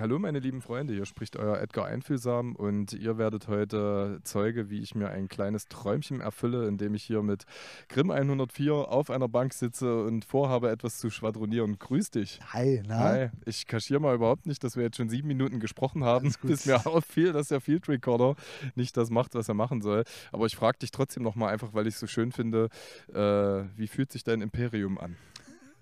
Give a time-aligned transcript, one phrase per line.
[0.00, 4.80] Hallo meine lieben Freunde, hier spricht euer Edgar Einfühlsam und ihr werdet heute Zeuge, wie
[4.80, 7.44] ich mir ein kleines Träumchen erfülle, indem ich hier mit
[7.90, 11.78] Grimm 104 auf einer Bank sitze und vorhabe, etwas zu schwadronieren.
[11.78, 12.40] Grüß dich.
[12.50, 12.98] Hi, na?
[12.98, 16.64] Hi, ich kaschiere mal überhaupt nicht, dass wir jetzt schon sieben Minuten gesprochen haben, bis
[16.64, 18.36] mir auffiel, dass der Field Recorder
[18.76, 20.04] nicht das macht, was er machen soll.
[20.32, 22.70] Aber ich frage dich trotzdem nochmal einfach, weil ich es so schön finde,
[23.12, 23.18] äh,
[23.76, 25.16] wie fühlt sich dein Imperium an?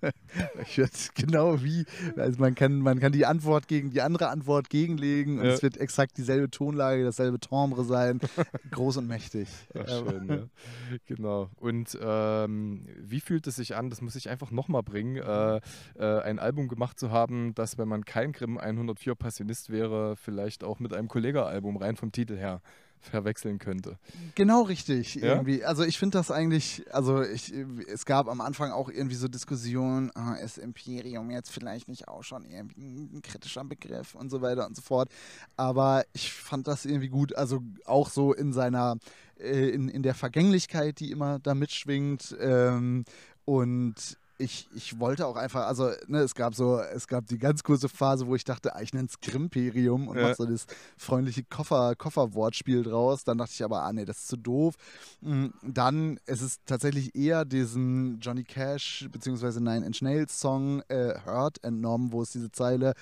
[1.15, 1.85] genau wie,
[2.15, 5.51] also man kann, man kann die Antwort gegen die andere Antwort gegenlegen und ja.
[5.51, 8.19] es wird exakt dieselbe Tonlage, dasselbe Timbre sein.
[8.71, 9.47] Groß und mächtig.
[9.73, 10.97] Ach, schön, ja.
[11.05, 11.49] Genau.
[11.57, 15.57] Und ähm, wie fühlt es sich an, das muss ich einfach nochmal bringen, äh,
[15.97, 20.63] äh, ein Album gemacht zu haben, das, wenn man kein Grimm 104 Passionist wäre, vielleicht
[20.63, 22.61] auch mit einem Kollega-Album rein vom Titel her
[22.99, 23.97] verwechseln könnte.
[24.35, 25.33] Genau richtig, ja?
[25.33, 25.63] irgendwie.
[25.63, 27.53] Also ich finde das eigentlich, also ich,
[27.87, 32.23] es gab am Anfang auch irgendwie so Diskussionen, ah, ist Imperium jetzt vielleicht nicht auch
[32.23, 35.09] schon irgendwie ein kritischer Begriff und so weiter und so fort.
[35.55, 38.97] Aber ich fand das irgendwie gut, also auch so in seiner,
[39.39, 42.35] äh, in, in der Vergänglichkeit, die immer da mitschwingt.
[42.39, 43.05] Ähm,
[43.45, 47.61] und ich, ich wollte auch einfach, also ne, es gab so, es gab die ganz
[47.61, 50.29] kurze Phase, wo ich dachte, ah, ich nenne es Grimperium und ja.
[50.29, 50.65] mach so das
[50.97, 53.25] freundliche Koffer, Kofferwortspiel draus.
[53.25, 54.75] Dann dachte ich aber, ah nee, das ist zu doof.
[55.19, 59.59] Mm, dann, es ist tatsächlich eher diesen Johnny Cash bzw.
[59.59, 62.93] Nine Inch Nails Song äh, Hurt entnommen, wo es diese Zeile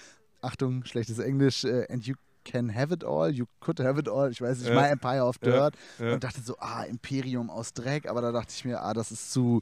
[0.41, 2.15] Achtung, schlechtes Englisch, äh, and you
[2.47, 4.75] can have it all, you could have it all, ich weiß nicht, ja.
[4.75, 6.05] My Empire of Dirt ja.
[6.05, 6.13] Ja.
[6.13, 9.31] und dachte so, ah, Imperium aus Dreck, aber da dachte ich mir, ah, das ist
[9.31, 9.61] zu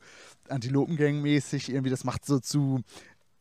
[0.49, 2.81] Antilopengang-mäßig, irgendwie, das macht so zu,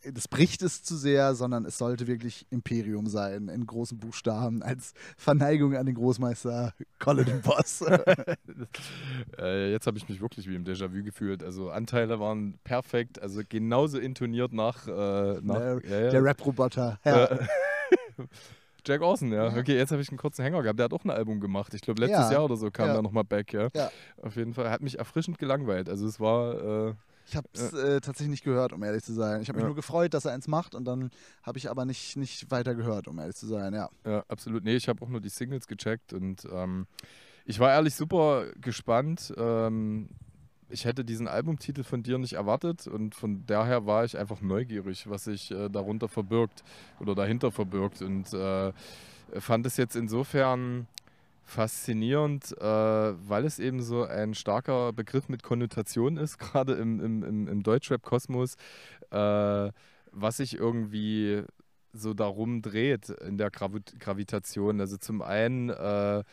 [0.03, 4.95] das bricht es zu sehr, sondern es sollte wirklich Imperium sein, in großen Buchstaben, als
[5.19, 7.83] Verneigung an den Großmeister Colin Boss.
[9.39, 11.45] äh, jetzt habe ich mich wirklich wie im Déjà-vu gefühlt.
[11.45, 14.89] Also Anteile waren perfekt, also genauso intoniert nach...
[14.89, 16.99] Äh, nach der, ja, der Rap-Roboter.
[17.05, 17.39] Ja.
[18.87, 19.49] Jack Orson, ja.
[19.49, 19.57] ja.
[19.57, 20.79] Okay, jetzt habe ich einen kurzen Hänger gehabt.
[20.79, 21.75] Der hat auch ein Album gemacht.
[21.75, 22.33] Ich glaube, letztes ja.
[22.33, 22.95] Jahr oder so kam ja.
[22.95, 23.69] er nochmal back, ja.
[23.75, 23.91] ja.
[24.23, 24.67] Auf jeden Fall.
[24.67, 25.89] Er hat mich erfrischend gelangweilt.
[25.89, 26.89] Also es war.
[26.89, 26.95] Äh,
[27.27, 29.41] ich habe es äh, tatsächlich nicht gehört, um ehrlich zu sein.
[29.41, 31.11] Ich habe mich nur gefreut, dass er eins macht und dann
[31.43, 33.89] habe ich aber nicht, nicht weiter gehört, um ehrlich zu sein, ja.
[34.05, 34.63] Ja, absolut.
[34.63, 36.87] Nee, ich habe auch nur die Singles gecheckt und ähm,
[37.47, 39.33] ich war ehrlich super gespannt.
[39.39, 40.11] Ähm,
[40.75, 45.09] ich hätte diesen Albumtitel von dir nicht erwartet und von daher war ich einfach neugierig,
[45.09, 46.65] was sich äh, darunter verbirgt
[47.01, 48.73] oder dahinter verbirgt und äh,
[49.39, 50.89] fand es jetzt insofern
[51.45, 57.47] faszinierend, äh, weil es eben so ein starker Begriff mit Konnotation ist, gerade im, im,
[57.47, 58.57] im, Deutschrap-Kosmos,
[59.11, 59.71] äh,
[60.11, 61.45] was sich irgendwie
[61.93, 64.81] so darum dreht in der Gravitation.
[64.81, 66.25] Also zum einen äh,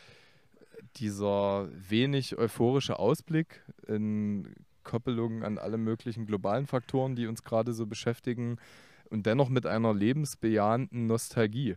[0.97, 4.53] dieser wenig euphorische Ausblick in
[4.83, 8.57] Koppelung an alle möglichen globalen Faktoren, die uns gerade so beschäftigen
[9.09, 11.75] und dennoch mit einer lebensbejahenden Nostalgie,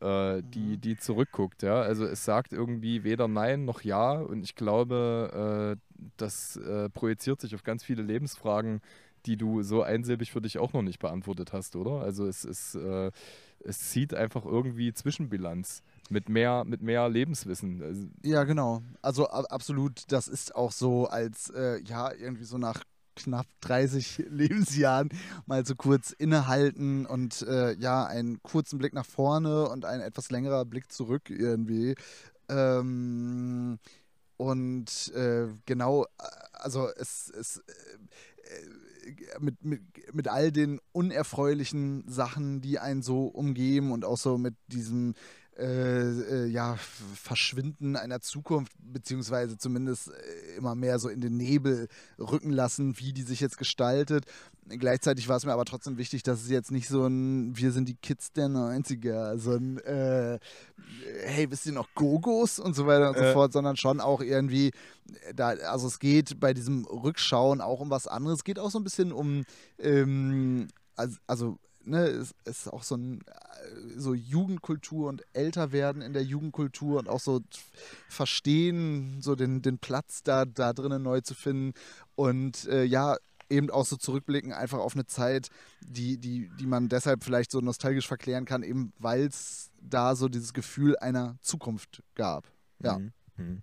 [0.00, 0.80] äh, die, mhm.
[0.80, 1.62] die zurückguckt.
[1.62, 1.80] Ja?
[1.80, 7.40] Also es sagt irgendwie weder Nein noch Ja und ich glaube, äh, das äh, projiziert
[7.40, 8.80] sich auf ganz viele Lebensfragen,
[9.26, 12.00] die du so einsilbig für dich auch noch nicht beantwortet hast, oder?
[12.02, 13.10] Also es, es, äh,
[13.60, 17.82] es zieht einfach irgendwie Zwischenbilanz mit mehr, mit mehr Lebenswissen.
[17.82, 18.82] Also ja, genau.
[19.02, 22.82] Also absolut, das ist auch so als, äh, ja, irgendwie so nach
[23.16, 25.08] knapp 30 Lebensjahren
[25.46, 30.30] mal so kurz innehalten und äh, ja, einen kurzen Blick nach vorne und ein etwas
[30.30, 31.94] längerer Blick zurück irgendwie.
[32.48, 33.78] Ähm,
[34.36, 36.06] und äh, genau, äh,
[36.52, 43.92] also es, es äh, mit, mit, mit all den unerfreulichen Sachen, die einen so umgeben
[43.92, 45.14] und auch so mit diesem
[45.58, 46.76] äh, äh, ja,
[47.14, 53.12] Verschwinden einer Zukunft, beziehungsweise zumindest äh, immer mehr so in den Nebel rücken lassen, wie
[53.12, 54.24] die sich jetzt gestaltet.
[54.68, 57.88] Gleichzeitig war es mir aber trotzdem wichtig, dass es jetzt nicht so ein Wir sind
[57.88, 60.38] die Kids der 90er, so ein äh,
[61.24, 63.32] Hey, wisst ihr noch Gogos und so weiter und so äh.
[63.32, 64.72] fort, sondern schon auch irgendwie,
[65.34, 68.40] da, also es geht bei diesem Rückschauen auch um was anderes.
[68.40, 69.44] Es geht auch so ein bisschen um
[69.78, 76.02] ähm, also, also ne, es ist auch so ein äh, so Jugendkultur und älter werden
[76.02, 77.40] in der Jugendkultur und auch so
[78.08, 81.72] verstehen, so den, den Platz da, da drinnen neu zu finden
[82.14, 83.16] und äh, ja,
[83.48, 85.50] eben auch so zurückblicken, einfach auf eine Zeit,
[85.80, 90.28] die, die, die man deshalb vielleicht so nostalgisch verklären kann, eben weil es da so
[90.28, 92.44] dieses Gefühl einer Zukunft gab.
[92.82, 92.98] Ja.
[92.98, 93.12] Mhm.
[93.36, 93.62] Mhm.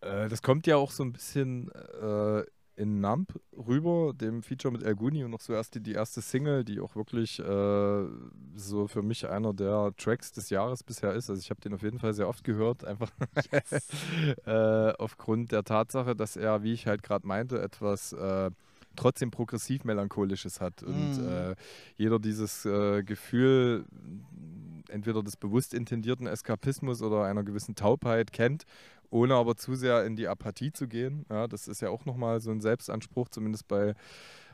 [0.00, 2.44] Äh, das kommt ja auch so ein bisschen äh,
[2.82, 6.20] in Nump rüber, dem Feature mit El Guni und noch so erst die, die erste
[6.20, 8.06] Single, die auch wirklich äh,
[8.56, 11.30] so für mich einer der Tracks des Jahres bisher ist.
[11.30, 13.10] Also ich habe den auf jeden Fall sehr oft gehört, einfach
[13.52, 13.88] yes.
[14.46, 18.50] äh, aufgrund der Tatsache, dass er, wie ich halt gerade meinte, etwas äh,
[18.96, 21.54] trotzdem progressiv melancholisches hat und mm.
[21.96, 23.86] jeder dieses äh, Gefühl
[24.88, 28.64] entweder des bewusst intendierten Eskapismus oder einer gewissen Taubheit kennt,
[29.12, 31.26] ohne aber zu sehr in die Apathie zu gehen.
[31.30, 33.94] Ja, das ist ja auch nochmal so ein Selbstanspruch, zumindest bei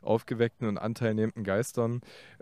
[0.03, 2.01] aufgeweckten und anteilnehmenden Geistern.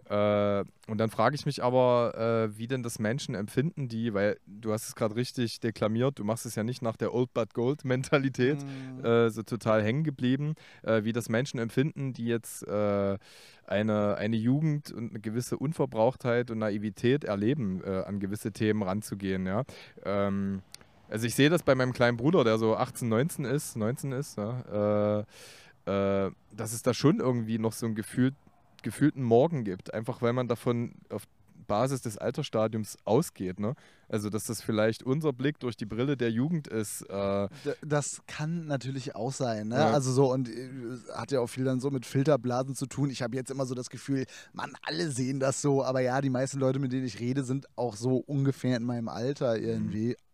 [0.08, 4.38] Äh, und dann frage ich mich aber, äh, wie denn das Menschen empfinden, die, weil
[4.46, 7.54] du hast es gerade richtig deklamiert, du machst es ja nicht nach der Old But
[7.54, 9.04] Gold Mentalität, mhm.
[9.04, 13.18] äh, so total hängen geblieben, äh, wie das Menschen empfinden, die jetzt äh,
[13.66, 19.46] eine, eine Jugend und eine gewisse Unverbrauchtheit und Naivität erleben, äh, an gewisse Themen ranzugehen.
[19.46, 19.64] Ja?
[20.04, 20.62] Ähm,
[21.08, 24.36] also ich sehe das bei meinem kleinen Bruder, der so 18, 19 ist, 19 ist,
[24.38, 25.20] ja?
[25.20, 28.34] äh, dass es da schon irgendwie noch so einen gefühlt,
[28.82, 29.94] gefühlten Morgen gibt.
[29.94, 31.26] Einfach weil man davon auf
[31.66, 33.60] Basis des Altersstadiums ausgeht.
[33.60, 33.74] Ne?
[34.08, 37.02] Also, dass das vielleicht unser Blick durch die Brille der Jugend ist.
[37.02, 37.48] Äh
[37.84, 39.68] das kann natürlich auch sein.
[39.68, 39.76] Ne?
[39.76, 39.90] Ja.
[39.90, 40.68] Also, so, und äh,
[41.14, 43.10] hat ja auch viel dann so mit Filterblasen zu tun.
[43.10, 45.84] Ich habe jetzt immer so das Gefühl, man, alle sehen das so.
[45.84, 49.08] Aber ja, die meisten Leute, mit denen ich rede, sind auch so ungefähr in meinem
[49.08, 50.10] Alter irgendwie.
[50.10, 50.25] Mhm.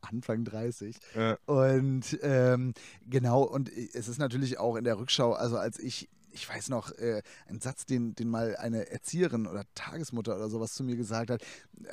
[0.00, 0.96] Anfang 30.
[1.14, 1.38] Ja.
[1.46, 2.74] Und ähm,
[3.06, 6.92] genau, und es ist natürlich auch in der Rückschau, also als ich ich weiß noch,
[6.92, 11.30] äh, ein Satz, den, den mal eine Erzieherin oder Tagesmutter oder sowas zu mir gesagt
[11.30, 11.42] hat,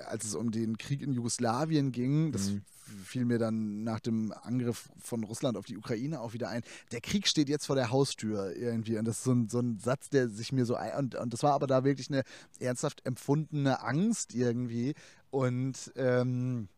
[0.07, 2.31] als es um den Krieg in Jugoslawien ging.
[2.31, 2.63] Das mhm.
[3.03, 6.61] fiel mir dann nach dem Angriff von Russland auf die Ukraine auch wieder ein.
[6.91, 8.97] Der Krieg steht jetzt vor der Haustür irgendwie.
[8.97, 10.93] Und das ist so ein, so ein Satz, der sich mir so ein.
[10.97, 12.23] Und, und das war aber da wirklich eine
[12.59, 14.93] ernsthaft empfundene Angst irgendwie.
[15.31, 16.69] Und ähm,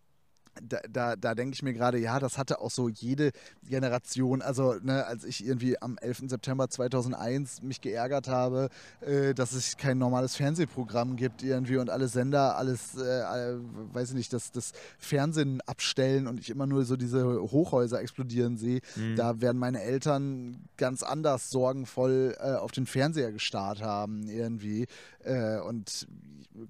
[0.62, 3.31] da, da, da denke ich mir gerade, ja, das hatte auch so jede
[3.68, 4.42] Generation.
[4.42, 6.24] Also, ne, als ich irgendwie am 11.
[6.27, 8.69] September 2001 mich geärgert habe,
[9.01, 13.56] äh, dass es kein normales Fernsehprogramm gibt irgendwie und alle Sender, alles, äh,
[13.94, 18.57] weiß ich nicht, das, das Fernsehen abstellen und ich immer nur so diese Hochhäuser explodieren
[18.57, 19.15] sehe, mhm.
[19.15, 24.88] da werden meine Eltern ganz anders sorgenvoll äh, auf den Fernseher gestarrt haben irgendwie.
[25.28, 26.08] Äh, und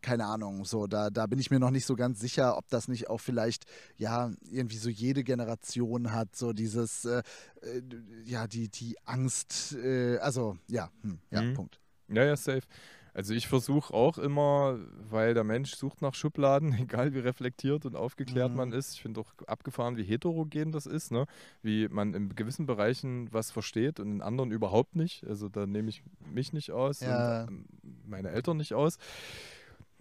[0.01, 2.88] keine Ahnung, so, da, da bin ich mir noch nicht so ganz sicher, ob das
[2.88, 3.65] nicht auch vielleicht,
[3.95, 7.21] ja, irgendwie so jede Generation hat, so dieses, äh,
[7.62, 7.81] äh,
[8.25, 11.54] ja, die, die Angst, äh, also, ja, hm, ja, mhm.
[11.54, 11.80] Punkt.
[12.09, 12.63] Ja, ja, safe.
[13.17, 14.77] Also ich versuche auch immer,
[15.09, 18.57] weil der Mensch sucht nach Schubladen, egal wie reflektiert und aufgeklärt mhm.
[18.57, 18.93] man ist.
[18.93, 21.25] Ich finde auch abgefahren, wie heterogen das ist, ne?
[21.63, 25.25] wie man in gewissen Bereichen was versteht und in anderen überhaupt nicht.
[25.25, 27.45] Also da nehme ich mich nicht aus ja.
[27.45, 27.65] und
[28.05, 28.99] meine Eltern nicht aus.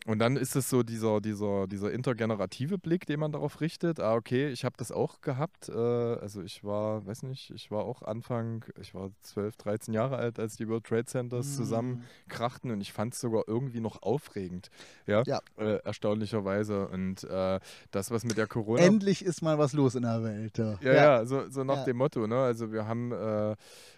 [0.06, 3.98] Und dann ist es so dieser, dieser, dieser intergenerative Blick, den man darauf richtet.
[3.98, 5.68] Ah, okay, ich habe das auch gehabt.
[5.68, 10.16] Äh, also ich war, weiß nicht, ich war auch Anfang, ich war 12, 13 Jahre
[10.16, 11.56] alt, als die World Trade Centers mm.
[11.56, 14.70] zusammenkrachten und ich fand es sogar irgendwie noch aufregend.
[15.06, 15.40] Ja, ja.
[15.58, 16.86] Äh, erstaunlicherweise.
[16.86, 17.58] Und äh,
[17.90, 18.82] das, was mit der Corona...
[18.82, 20.56] Endlich ist mal was los in der Welt.
[20.56, 21.84] Ja, ja, ja so, so nach ja.
[21.84, 22.28] dem Motto.
[22.28, 22.36] Ne?
[22.36, 23.56] Also wir haben, äh,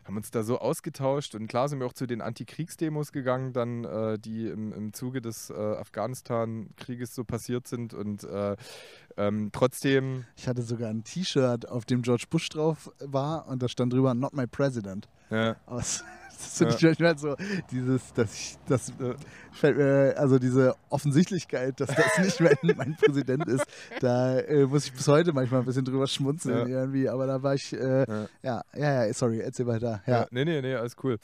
[0.08, 3.84] haben uns da so ausgetauscht und klar sind wir auch zu den Antikriegsdemos gegangen, dann
[3.84, 8.56] äh, die im, im Zuge des äh, Afghanistan Afghanistan-Krieges so passiert sind und äh,
[9.16, 10.24] ähm, trotzdem.
[10.36, 14.14] Ich hatte sogar ein T-Shirt, auf dem George Bush drauf war und da stand drüber
[14.14, 15.08] Not my president.
[15.30, 15.56] Ja.
[15.66, 16.04] Aus,
[16.38, 17.36] das finde ich manchmal so,
[17.70, 23.64] dieses, dass ich, das mir, also diese Offensichtlichkeit, dass das nicht mein, mein Präsident ist,
[24.00, 26.80] da äh, muss ich bis heute manchmal ein bisschen drüber schmunzeln ja.
[26.80, 28.28] irgendwie, aber da war ich, äh, ja.
[28.42, 28.62] ja.
[28.76, 30.02] ja, ja, sorry, erzähl weiter.
[30.06, 30.20] Ja.
[30.20, 31.14] ja, nee, nee, nee, alles cool.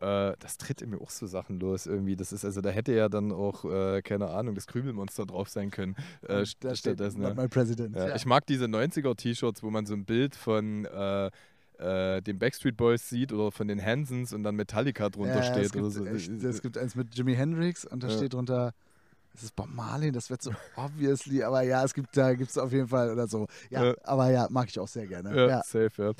[0.00, 2.92] Äh, das tritt in mir auch so Sachen los irgendwie, das ist, also da hätte
[2.92, 5.96] ja dann auch, äh, keine Ahnung, das Krümelmonster drauf sein können.
[6.26, 7.22] Äh, stattdessen.
[7.22, 7.96] Not my president.
[8.14, 10.86] Ich mag diese 90er-T-Shirts, wo man so ein Bild von
[11.78, 15.42] äh, äh, den Backstreet Boys sieht oder von den Hansons und dann Metallica drunter ja,
[15.42, 15.64] steht.
[15.64, 16.04] Es gibt, so.
[16.04, 18.16] echt, es gibt eins mit Jimi Hendrix und da ja.
[18.16, 18.74] steht drunter
[19.34, 22.58] das ist Bob Marley, das wird so obviously, aber ja, es gibt da gibt es
[22.58, 23.46] auf jeden Fall oder so.
[23.70, 25.48] Ja, ja, aber ja, mag ich auch sehr gerne.
[25.48, 25.62] Ja.
[25.62, 26.12] safe, ja.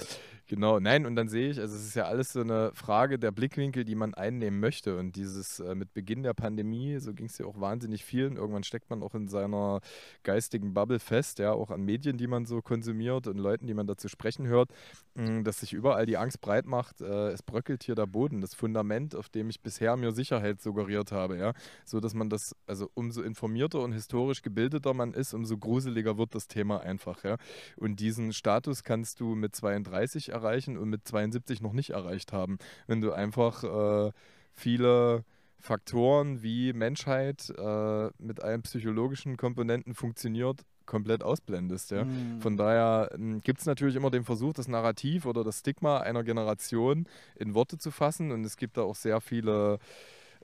[0.49, 3.33] Genau, nein, und dann sehe ich, also es ist ja alles so eine Frage der
[3.33, 4.97] Blickwinkel, die man einnehmen möchte.
[4.97, 8.37] Und dieses äh, mit Beginn der Pandemie, so ging es ja auch wahnsinnig vielen.
[8.37, 9.83] Irgendwann steckt man auch in seiner
[10.23, 13.87] geistigen Bubble fest, ja, auch an Medien, die man so konsumiert und Leuten, die man
[13.87, 14.71] dazu sprechen hört,
[15.17, 17.03] mh, mm, dass sich überall die Angst breit macht.
[17.03, 21.13] Äh, es bröckelt hier der Boden, das Fundament, auf dem ich bisher mir Sicherheit suggeriert
[21.13, 21.53] habe, ja.
[21.85, 26.35] So dass man das, also umso informierter und historisch gebildeter man ist, umso gruseliger wird
[26.35, 27.37] das Thema einfach, ja.
[27.77, 30.38] Und diesen Status kannst du mit 32 erreichen
[30.79, 32.59] und mit 72 noch nicht erreicht haben.
[32.87, 34.13] Wenn du einfach äh,
[34.53, 35.25] viele
[35.61, 41.91] Faktoren wie Menschheit äh, mit allen psychologischen Komponenten funktioniert, komplett ausblendest.
[41.91, 42.05] Ja?
[42.05, 42.41] Mhm.
[42.41, 46.25] Von daher ähm, gibt es natürlich immer den Versuch, das Narrativ oder das Stigma einer
[46.25, 48.33] Generation in Worte zu fassen.
[48.33, 49.79] Und es gibt da auch sehr viele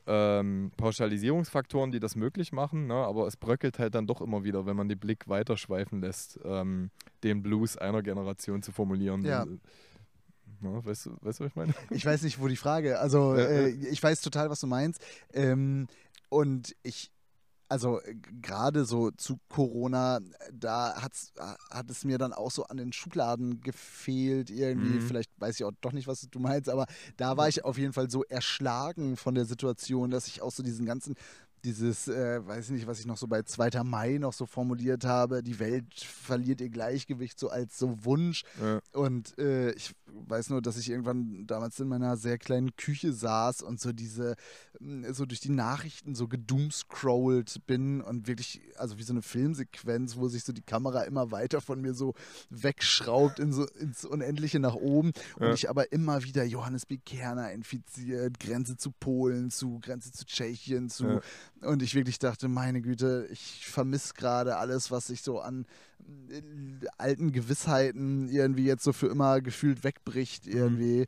[0.07, 2.95] ähm, Pauschalisierungsfaktoren, die das möglich machen, ne?
[2.95, 6.91] aber es bröckelt halt dann doch immer wieder, wenn man den Blick weiterschweifen lässt, ähm,
[7.23, 9.25] den Blues einer Generation zu formulieren.
[9.25, 9.47] Ja.
[10.63, 11.75] Ja, weißt, du, weißt du, was ich meine?
[11.91, 12.99] Ich weiß nicht, wo die Frage.
[12.99, 15.05] Also, äh, ich weiß total, was du meinst.
[15.33, 15.89] Ähm,
[16.31, 17.11] und ich
[17.69, 20.21] also äh, gerade so zu Corona,
[20.53, 21.33] da hat's,
[21.71, 24.51] hat es mir dann auch so an den Schubladen gefehlt.
[24.51, 25.01] Irgendwie, Mhm.
[25.01, 27.93] vielleicht weiß ich auch doch nicht, was du meinst, aber da war ich auf jeden
[27.93, 31.15] Fall so erschlagen von der Situation, dass ich auch so diesen ganzen,
[31.65, 33.83] dieses, äh, weiß ich nicht, was ich noch so bei 2.
[33.85, 38.43] Mai noch so formuliert habe, die Welt verliert ihr Gleichgewicht so als so Wunsch.
[38.63, 38.81] Ja.
[38.93, 43.63] Und äh, ich weiß nur, dass ich irgendwann damals in meiner sehr kleinen Küche saß
[43.63, 44.37] und so diese,
[44.79, 50.17] mh, so durch die Nachrichten so gedoomscrollt bin und wirklich, also wie so eine Filmsequenz,
[50.17, 52.15] wo sich so die Kamera immer weiter von mir so
[52.51, 55.53] wegschraubt in so, ins Unendliche nach oben und Ja.
[55.55, 56.99] ich aber immer wieder Johannes B.
[56.99, 61.21] Kerner infiziert, Grenze zu Polen, zu Grenze zu Tschechien, zu Ja.
[61.63, 65.67] Und ich wirklich dachte, meine Güte, ich vermisse gerade alles, was sich so an
[66.29, 66.43] äh,
[66.99, 69.85] alten Gewissheiten irgendwie jetzt so für immer gefühlt Mhm.
[69.85, 71.07] wegbricht irgendwie.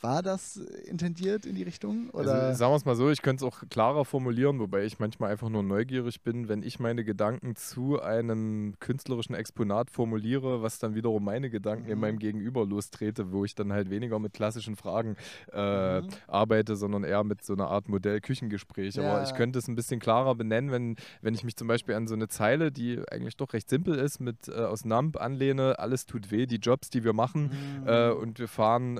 [0.00, 2.10] War das intendiert in die Richtung?
[2.10, 2.32] Oder?
[2.32, 5.30] Also, sagen wir es mal so, ich könnte es auch klarer formulieren, wobei ich manchmal
[5.30, 10.94] einfach nur neugierig bin, wenn ich meine Gedanken zu einem künstlerischen Exponat formuliere, was dann
[10.94, 12.00] wiederum meine Gedanken in Mhm.
[12.00, 15.16] meinem Gegenüber lostrete, wo ich dann halt weniger mit klassischen Fragen
[15.52, 16.08] äh, Mhm.
[16.26, 18.98] arbeite, sondern eher mit so einer Art Modell-Küchengespräch.
[18.98, 19.22] Aber Ja.
[19.22, 22.14] ich könnte es ein bisschen klarer benennen, wenn, wenn ich mich zum Beispiel an so
[22.14, 26.30] eine Zeile, die eigentlich doch recht simpel ist, mit äh, aus Nump anlehne, alles tut
[26.30, 27.50] weh, die Jobs, die wir machen,
[27.86, 28.16] äh, Mhm.
[28.18, 28.98] und wir fahren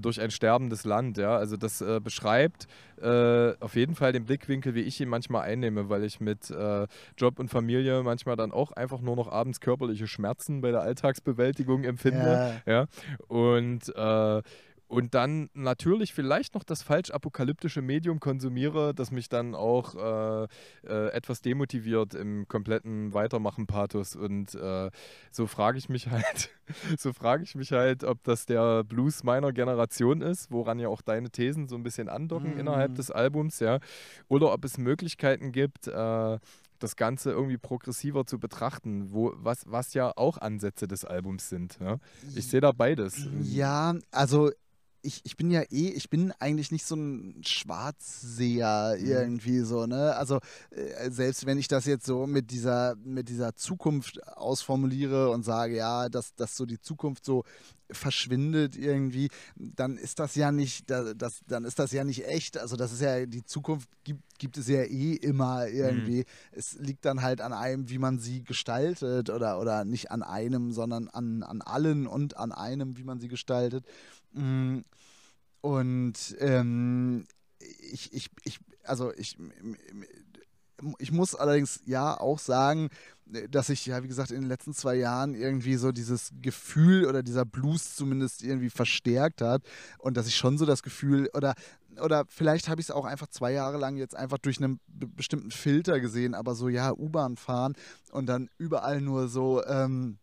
[0.00, 1.18] äh, durch ein sterbendes Land.
[1.18, 1.36] Ja?
[1.36, 2.66] Also das äh, beschreibt
[3.00, 6.86] äh, auf jeden Fall den Blickwinkel, wie ich ihn manchmal einnehme, weil ich mit äh,
[7.16, 11.84] Job und Familie manchmal dann auch einfach nur noch abends körperliche Schmerzen bei der Alltagsbewältigung
[11.84, 12.60] empfinde.
[12.66, 12.72] ja.
[12.72, 12.86] Ja?
[13.28, 14.42] Und äh,
[14.90, 20.48] und dann natürlich vielleicht noch das falsch apokalyptische Medium konsumiere, das mich dann auch äh,
[20.84, 24.16] äh, etwas demotiviert im kompletten Weitermachen-Pathos.
[24.16, 24.90] Und äh,
[25.30, 26.50] so frage ich mich halt,
[26.98, 31.02] so frage ich mich halt, ob das der Blues meiner Generation ist, woran ja auch
[31.02, 32.58] deine Thesen so ein bisschen andocken Mhm.
[32.58, 33.78] innerhalb des Albums, ja.
[34.26, 36.38] Oder ob es Möglichkeiten gibt, äh,
[36.80, 41.78] das Ganze irgendwie progressiver zu betrachten, wo, was, was ja auch Ansätze des Albums sind.
[41.80, 41.98] Ja?
[42.34, 43.28] Ich sehe da beides.
[43.42, 44.50] Ja, also
[45.02, 49.06] ich, ich bin ja eh, ich bin eigentlich nicht so ein Schwarzseher Mhm.
[49.06, 50.14] irgendwie so, ne?
[50.16, 50.40] Also
[50.70, 55.76] äh, selbst wenn ich das jetzt so mit dieser, mit dieser Zukunft ausformuliere und sage,
[55.76, 57.44] ja, dass, dass so die Zukunft so
[57.92, 62.56] verschwindet irgendwie, dann ist das ja nicht, da- das, dann ist das ja nicht echt.
[62.58, 66.24] Also das ist ja, die Zukunft gibt, gibt es ja eh immer irgendwie.
[66.52, 70.72] Es liegt dann halt an einem, wie man sie gestaltet oder, oder nicht an einem,
[70.72, 73.84] sondern an, an allen und an einem, wie man sie gestaltet.
[74.32, 74.80] Mm,
[75.62, 77.26] Und ähm,
[77.92, 79.36] ich, ich, ich, also ich,
[80.98, 82.88] ich muss allerdings ja auch sagen,
[83.50, 87.22] dass sich ja, wie gesagt, in den letzten zwei Jahren irgendwie so dieses Gefühl oder
[87.22, 89.62] dieser Blues zumindest irgendwie verstärkt hat
[89.98, 91.54] und dass ich schon so das Gefühl oder
[92.02, 95.08] oder vielleicht habe ich es auch einfach zwei Jahre lang jetzt einfach durch einen be-
[95.08, 97.74] bestimmten Filter gesehen, aber so ja, U-Bahn fahren
[98.12, 100.18] und dann überall nur so ähm,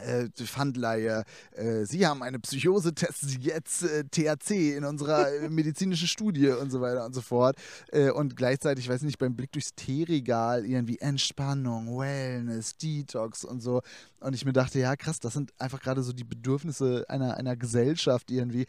[0.00, 5.48] äh, Pfandleihe, äh, Sie haben eine Psychose, testen Sie jetzt äh, THC in unserer äh,
[5.50, 7.56] medizinischen Studie und so weiter und so fort.
[7.92, 13.60] Äh, und gleichzeitig, ich weiß nicht, beim Blick durchs Teeregal irgendwie Entspannung, Wellness, Detox und
[13.60, 13.82] so.
[14.20, 17.56] Und ich mir dachte, ja krass, das sind einfach gerade so die Bedürfnisse einer, einer
[17.56, 18.66] Gesellschaft irgendwie.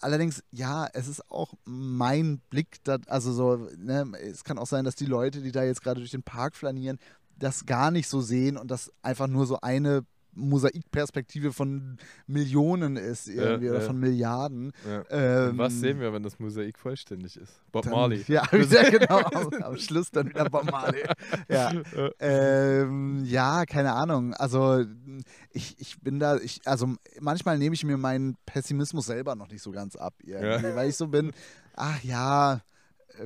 [0.00, 4.84] Allerdings, ja, es ist auch mein Blick, dat, also so, ne, es kann auch sein,
[4.84, 6.98] dass die Leute, die da jetzt gerade durch den Park flanieren,
[7.38, 13.28] das gar nicht so sehen und das einfach nur so eine Mosaikperspektive von Millionen ist
[13.28, 13.86] irgendwie Ja, oder ja.
[13.86, 14.72] von Milliarden.
[14.86, 15.04] Ja.
[15.48, 17.60] Ähm, was sehen wir, wenn das Mosaik vollständig ist?
[17.70, 18.24] Bob dann, Marley.
[18.28, 19.18] Ja, ja genau.
[19.18, 21.02] Am, am Schluss dann wieder Bob Marley.
[21.48, 21.72] Ja.
[22.18, 24.34] Ähm, ja, keine Ahnung.
[24.34, 24.84] Also
[25.50, 29.62] ich, ich bin da, ich, also manchmal nehme ich mir meinen Pessimismus selber noch nicht
[29.62, 30.62] so ganz ab, Ja.
[30.74, 31.32] weil ich so bin,
[31.74, 32.58] ach ja, äh,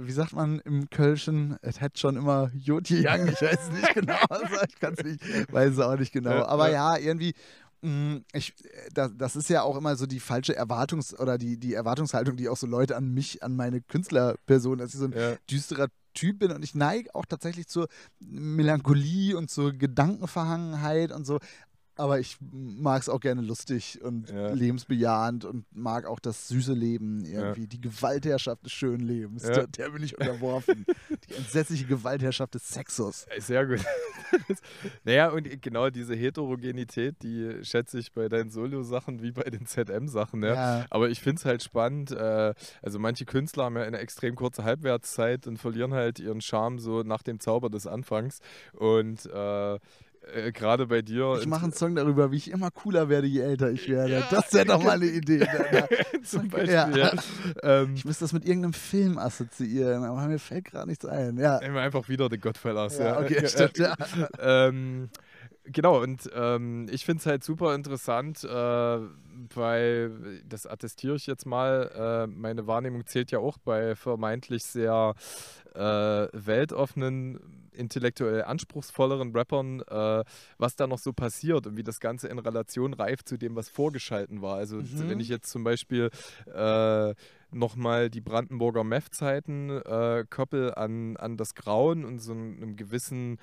[0.01, 3.95] wie sagt man im Kölschen, es hat schon immer Jotje Young, ich weiß es nicht
[3.95, 6.45] genau, also ich kann es nicht, weiß es auch nicht genau.
[6.45, 6.97] Aber ja.
[6.97, 7.35] irgendwie,
[7.83, 11.59] mh, ich, äh, das, das ist ja auch immer so die falsche Erwartungs- oder die,
[11.59, 15.13] die Erwartungshaltung, die auch so Leute an mich, an meine Künstlerperson, dass ich so ein
[15.13, 15.37] Ja.
[15.51, 17.89] düsterer Typ bin und ich neige auch tatsächlich zur
[18.21, 21.39] Melancholie und zur Gedankenverhangenheit und so.
[21.97, 24.53] Aber ich mag es auch gerne lustig und Ja.
[24.53, 27.67] lebensbejahend und mag auch das süße Leben irgendwie.
[27.67, 29.53] Die Gewaltherrschaft des schönen Lebens, Ja.
[29.53, 30.85] der, der bin ich unterworfen.
[31.29, 33.27] Die entsetzliche Gewaltherrschaft des Sexus.
[33.39, 33.81] Sehr gut.
[35.05, 40.43] naja, und genau diese Heterogenität, die schätze ich bei deinen Solo-Sachen wie bei den ZM-Sachen.
[40.43, 40.55] Ja?
[40.55, 40.87] Ja.
[40.91, 42.11] Aber ich finde es halt spannend.
[42.11, 46.79] Äh, also manche Künstler haben ja eine extrem kurze Halbwertszeit und verlieren halt ihren Charme
[46.79, 48.41] so nach dem Zauber des Anfangs.
[48.75, 49.79] Und äh,
[50.33, 51.39] äh, gerade bei dir.
[51.41, 54.13] Ich mache einen Song darüber, wie ich immer cooler werde, je älter ich werde.
[54.13, 55.47] Ja, das wäre doch mal eine Idee.
[56.23, 56.89] Zum Beispiel, ja.
[56.89, 57.13] ja.
[57.63, 61.39] Ähm, ich müsste das mit irgendeinem Film assoziieren, aber mir fällt gerade nichts ein.
[61.39, 61.61] Ja.
[61.61, 62.99] Wir einfach wieder The Godfellas.
[62.99, 63.95] Ja, okay, stimmt, ja.
[64.41, 65.11] ähm,
[65.65, 68.99] genau, und ähm, ich finde es halt super interessant, äh,
[69.55, 75.15] weil, das attestiere ich jetzt mal, äh, meine Wahrnehmung zählt ja auch bei vermeintlich sehr
[75.75, 75.79] äh,
[76.33, 80.25] weltoffenen intellektuell anspruchsvolleren Rappern, äh,
[80.59, 83.69] was da noch so passiert und wie das Ganze in Relation reift zu dem, was
[83.69, 84.57] vorgeschalten war.
[84.57, 85.09] Also mhm.
[85.09, 86.11] wenn ich jetzt zum Beispiel
[86.53, 87.15] äh,
[87.51, 93.39] nochmal die Brandenburger Meth-Zeiten äh, koppel an, an das Grauen und so einem gewissen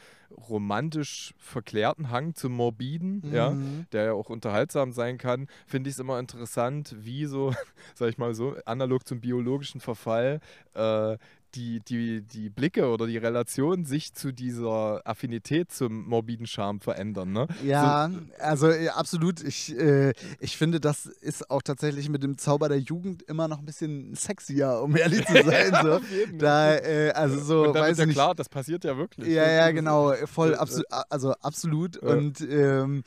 [0.50, 3.34] romantisch verklärten Hang zum Morbiden, mhm.
[3.34, 3.56] ja,
[3.92, 7.54] der ja auch unterhaltsam sein kann, finde ich es immer interessant, wie so,
[7.96, 10.40] sag ich mal so, analog zum biologischen Verfall,
[10.74, 11.18] äh,
[11.56, 17.32] die, die, die Blicke oder die Relation sich zu dieser Affinität zum morbiden Charme verändern.
[17.32, 17.48] Ne?
[17.64, 19.44] Ja, so, also äh, absolut.
[19.44, 23.60] Ich, äh, ich finde, das ist auch tatsächlich mit dem Zauber der Jugend immer noch
[23.60, 25.72] ein bisschen sexier, um ehrlich zu sein.
[25.72, 26.02] ja, so.
[26.38, 28.16] Da, äh, also so, Und weiß ja nicht.
[28.16, 29.28] klar, das passiert ja wirklich.
[29.28, 31.98] Ja, ja, genau, voll, absolut, also absolut.
[31.98, 33.04] Und ähm,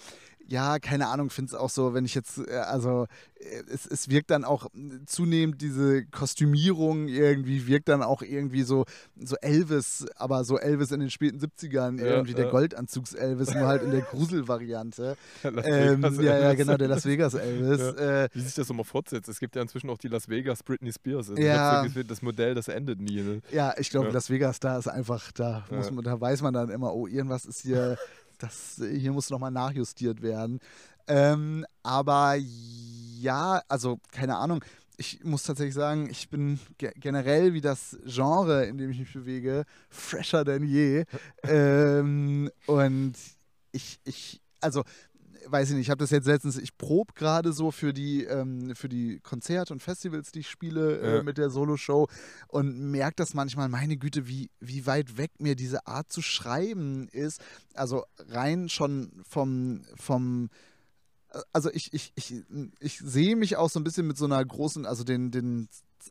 [0.48, 3.06] ja, keine Ahnung, finde es auch so, wenn ich jetzt, äh, also
[3.38, 4.68] äh, es, es wirkt dann auch
[5.06, 8.84] zunehmend diese Kostümierung irgendwie, wirkt dann auch irgendwie so,
[9.16, 12.38] so Elvis, aber so Elvis in den späten 70ern, ja, irgendwie ja.
[12.38, 15.16] der Goldanzugs-Elvis, nur halt in der Grusel-Variante.
[15.42, 17.56] ähm, ja, ja, genau, der Las Vegas-Elvis.
[17.96, 18.24] Ja.
[18.24, 19.28] Äh, Wie sich das immer fortsetzt.
[19.28, 21.30] Es gibt ja inzwischen auch die Las Vegas Britney Spears.
[21.30, 21.86] Also ja.
[22.06, 23.22] Das Modell, das endet nie.
[23.22, 23.42] Ne?
[23.50, 26.70] Ja, ich glaube, Las Vegas, da ist einfach, da, muss man, da weiß man dann
[26.70, 27.96] immer, oh, irgendwas ist hier
[28.38, 30.60] das, hier muss nochmal nachjustiert werden.
[31.08, 32.36] Ähm, aber
[33.20, 34.64] ja, also keine Ahnung.
[34.98, 39.12] Ich muss tatsächlich sagen, ich bin ge generell wie das Genre, in dem ich mich
[39.12, 41.04] bewege, fresher denn je.
[41.42, 43.14] ähm, und
[43.72, 44.84] ich, ich, also
[45.46, 48.74] weiß ich nicht, ich habe das jetzt letztens, ich probe gerade so für die, ähm,
[48.74, 51.22] für die Konzerte und Festivals, die ich spiele äh, ja.
[51.22, 52.08] mit der Solo-Show
[52.48, 57.08] und merke das manchmal, meine Güte, wie, wie weit weg mir diese Art zu schreiben
[57.08, 57.40] ist.
[57.74, 60.50] Also rein schon vom, vom
[61.32, 62.34] äh, also ich, ich, ich,
[62.80, 65.68] ich sehe mich auch so ein bisschen mit so einer großen, also den, den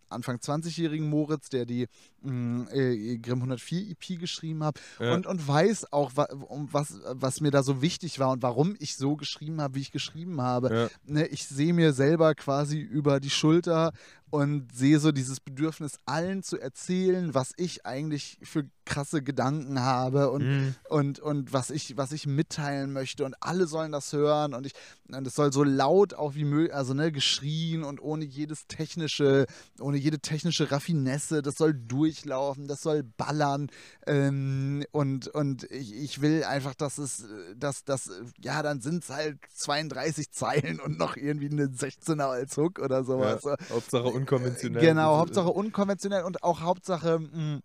[0.10, 1.88] Anfang 20-jährigen Moritz, der die
[2.22, 5.14] mm, äh, Grimm 104 EP geschrieben hat ja.
[5.14, 8.76] und, und weiß auch, wa um was, was mir da so wichtig war und warum
[8.80, 10.74] ich so geschrieben habe, wie ich geschrieben habe.
[10.74, 10.90] Ja.
[11.06, 13.94] Ne, ich sehe mir selber quasi über die Schulter
[14.36, 20.30] und sehe so dieses Bedürfnis, allen zu erzählen, was ich eigentlich für krasse Gedanken habe
[20.30, 20.76] und, mhm.
[20.90, 23.24] und, und was, ich, was ich mitteilen möchte.
[23.24, 24.74] Und alle sollen das hören und ich
[25.12, 29.46] und es soll so laut auch wie möglich, also ne, geschrien und ohne jedes technische,
[29.80, 33.70] ohne jede technische Raffinesse, das soll durchlaufen, das soll ballern.
[34.08, 38.10] Ähm, und und ich, ich will einfach, dass es, dass das,
[38.42, 43.04] ja, dann sind es halt 32 Zeilen und noch irgendwie eine 16er als Hook oder
[43.04, 43.44] sowas.
[43.44, 44.82] Ja, Hauptsache unkonventionell.
[44.82, 47.20] Genau, Hauptsache unkonventionell und auch Hauptsache.
[47.20, 47.60] Mh, hm,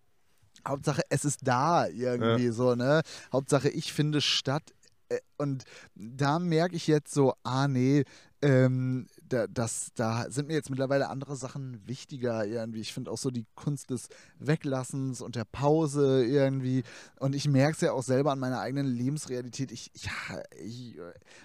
[0.67, 2.51] Hauptsache, es ist da irgendwie ja.
[2.51, 3.01] so, ne?
[3.33, 4.63] Hauptsache, ich finde statt.
[5.09, 5.63] Äh, und
[5.95, 8.03] da merke ich jetzt so, ah, nee,
[8.43, 12.81] ähm, da, das, da sind mir jetzt mittlerweile andere Sachen wichtiger irgendwie.
[12.81, 16.83] Ich finde auch so die Kunst des Weglassens und der Pause irgendwie.
[17.19, 19.71] Und ich merke es ja auch selber an meiner eigenen Lebensrealität.
[19.71, 20.97] Ich, ja, ich,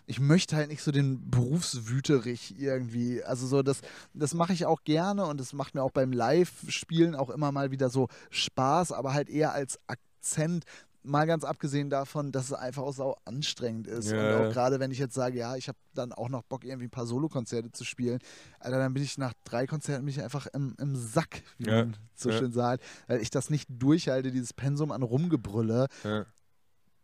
[0.06, 3.22] ich möchte halt nicht so den Berufswüterich irgendwie.
[3.22, 3.80] Also so, das,
[4.14, 7.70] das mache ich auch gerne und das macht mir auch beim Live-Spielen auch immer mal
[7.70, 10.64] wieder so Spaß, aber halt eher als Akzent
[11.06, 14.10] mal ganz abgesehen davon, dass es einfach auch sau anstrengend ist.
[14.10, 14.36] Ja.
[14.36, 16.86] Und auch gerade wenn ich jetzt sage, ja, ich habe dann auch noch Bock, irgendwie
[16.86, 18.18] ein paar Solokonzerte zu spielen,
[18.60, 21.84] Alter, dann bin ich nach drei Konzerten bin ich einfach im, im Sack, wie ja.
[21.84, 22.38] man so ja.
[22.38, 25.86] schön sagt, weil ich das nicht durchhalte, dieses Pensum an Rumgebrülle.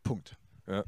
[0.02, 0.36] Punkt.
[0.66, 0.84] Ja.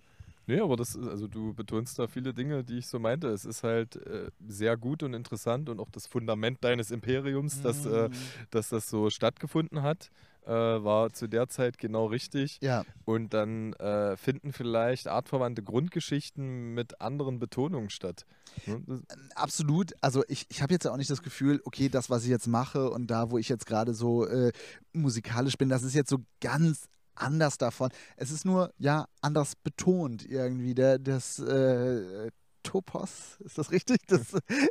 [0.46, 3.28] Nee, aber das also du betonst da viele Dinge, die ich so meinte.
[3.28, 7.62] Es ist halt äh, sehr gut und interessant und auch das Fundament deines Imperiums, mm.
[7.62, 8.14] dass, äh, mhm.
[8.50, 10.10] dass das so stattgefunden hat
[10.46, 12.58] äh, war zu der Zeit genau richtig.
[12.60, 12.84] Ja.
[13.04, 18.26] Und dann äh, finden vielleicht artverwandte Grundgeschichten mit anderen Betonungen statt.
[18.66, 19.04] Ähm,
[19.34, 19.92] absolut.
[20.00, 22.46] Also ich, ich habe jetzt ja auch nicht das Gefühl, okay, das, was ich jetzt
[22.46, 24.52] mache und da, wo ich jetzt gerade so äh,
[24.92, 27.90] musikalisch bin, das ist jetzt so ganz anders davon.
[28.16, 30.74] Es ist nur, ja, anders betont irgendwie.
[30.74, 32.30] Der, das äh,
[32.64, 33.98] Topos, ist das richtig?
[34.08, 34.22] Das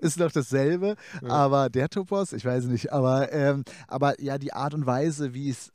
[0.01, 1.29] ist doch dasselbe, ja.
[1.29, 5.49] aber der Topos, ich weiß nicht, aber, ähm, aber ja, die Art und Weise, wie
[5.49, 5.71] es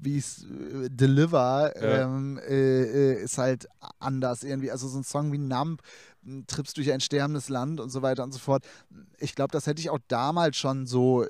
[0.00, 2.02] wie es äh, deliver ja.
[2.04, 3.66] ähm, äh, äh, ist halt
[3.98, 4.70] anders irgendwie.
[4.70, 5.82] Also so ein Song wie Numb,
[6.22, 8.64] hm, Trips durch ein sterbendes Land und so weiter und so fort.
[9.18, 11.26] Ich glaube, das hätte ich auch damals schon so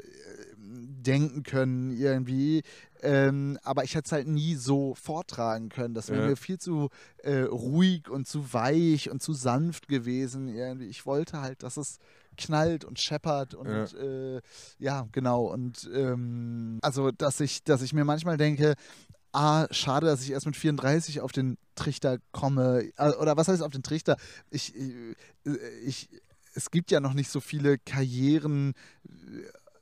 [0.71, 2.63] denken können irgendwie.
[3.01, 5.95] Ähm, aber ich hätte es halt nie so vortragen können.
[5.95, 6.27] Das wäre Ja.
[6.29, 10.49] mir viel zu äh, ruhig und zu weich und zu sanft gewesen.
[10.49, 10.87] Irgendwie.
[10.87, 11.99] Ich wollte halt, dass es
[12.37, 13.85] knallt und scheppert und Ja.
[13.99, 14.41] äh,
[14.79, 15.47] ja, genau.
[15.47, 18.75] Und ähm, also, dass ich, dass ich mir manchmal denke,
[19.33, 22.91] ah, schade, dass ich erst mit 34 auf den Trichter komme.
[22.97, 24.17] Äh, Oder was heißt auf den Trichter?
[24.51, 25.15] Ich, äh,
[25.85, 26.09] ich,
[26.55, 28.75] es gibt ja noch nicht so viele Karrieren.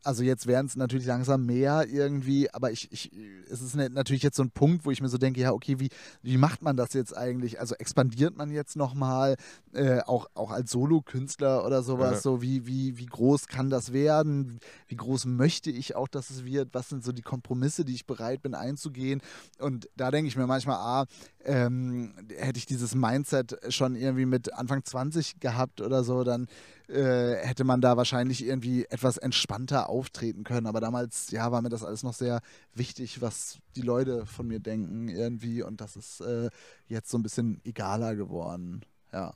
[0.07, 3.11] Also jetzt werden es natürlich langsam mehr irgendwie, aber ich, ich,
[3.51, 5.89] es ist natürlich jetzt so ein Punkt, wo ich mir so denke, ja, okay, wie,
[6.23, 7.59] wie macht man das jetzt eigentlich?
[7.59, 9.35] Also expandiert man jetzt nochmal,
[9.73, 12.21] äh, auch, auch als Solokünstler oder sowas, Ja.
[12.21, 14.61] so wie, wie, wie groß kann das werden?
[14.87, 16.69] Wie groß möchte ich auch, dass es wird?
[16.73, 19.21] Was sind so die Kompromisse, die ich bereit bin einzugehen?
[19.59, 21.07] Und da denke ich mir manchmal, ah,
[21.45, 26.47] ähm, hätte ich dieses Mindset schon irgendwie mit Anfang 20 gehabt oder so, dann
[26.89, 30.67] äh, hätte man da wahrscheinlich irgendwie etwas entspannter auftreten können.
[30.67, 32.41] Aber damals, ja, war mir das alles noch sehr
[32.75, 35.63] wichtig, was die Leute von mir denken irgendwie.
[35.63, 36.51] Und das ist äh,
[36.89, 38.83] jetzt so ein bisschen egaler geworden.
[39.13, 39.35] Ja.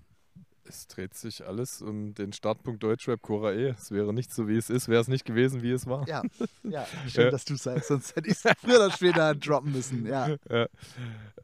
[0.70, 3.70] Es dreht sich alles um den Startpunkt Deutschrap Cora E.
[3.70, 6.06] Es wäre nicht so, wie es ist, wäre es nicht gewesen, wie es war.
[6.06, 6.22] Ja,
[6.62, 7.30] ja schön, Ja.
[7.30, 10.06] dass du sagst, sonst hätte ich es früher oder später droppen müssen.
[10.06, 10.36] Ja.
[10.48, 10.68] Ja.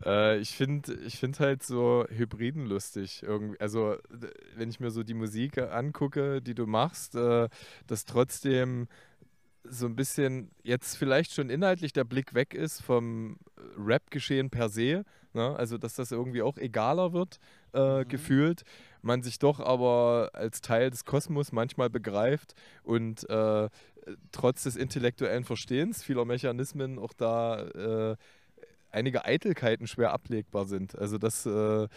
[0.04, 3.22] Äh, ich finde ich find halt so Hybriden lustig.
[3.24, 3.58] Irgendwie.
[3.60, 3.96] Also,
[4.54, 7.48] wenn ich mir so die Musik angucke, die du machst, äh,
[7.88, 8.86] dass trotzdem
[9.68, 13.38] so ein bisschen jetzt vielleicht schon inhaltlich der Blick weg ist vom
[13.78, 15.04] Rap-Geschehen per se.
[15.34, 15.54] Ne?
[15.56, 17.38] Also, dass das irgendwie auch egaler wird,
[17.74, 18.08] äh, Mhm.
[18.08, 18.62] gefühlt.
[19.02, 23.68] Man sich doch aber als Teil des Kosmos manchmal begreift und äh,
[24.32, 27.62] trotz des intellektuellen Verstehens vieler Mechanismen auch da
[28.12, 28.16] äh,
[28.96, 30.98] einige Eitelkeiten schwer ablegbar sind.
[30.98, 31.50] Also das, äh,
[31.84, 31.88] äh,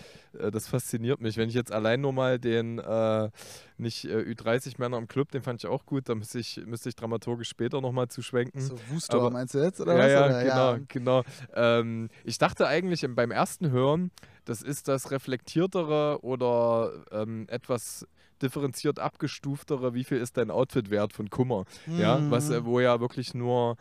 [0.51, 1.37] das fasziniert mich.
[1.37, 3.29] Wenn ich jetzt allein nur mal den äh,
[3.77, 6.95] nicht äh, Ü30-Männer im Club, den fand ich auch gut, da müsste ich, müsste ich
[6.95, 8.61] dramaturgisch später nochmal zuschwenken.
[8.61, 9.79] So Wustor Aber- meinst du jetzt?
[9.81, 10.43] Oder ja, was?
[10.45, 10.79] ja, Oder?
[10.79, 11.23] genau, genau.
[11.55, 14.11] Ähm, ich dachte eigentlich im- beim ersten Hören,
[14.45, 18.05] das ist das reflektiertere oder ähm, etwas
[18.41, 21.65] differenziert abgestuftere, wie viel ist dein Outfit wert von Kummer.
[21.87, 22.65] Ja, was, äh, Mhm.
[22.65, 23.75] wo ja wirklich nur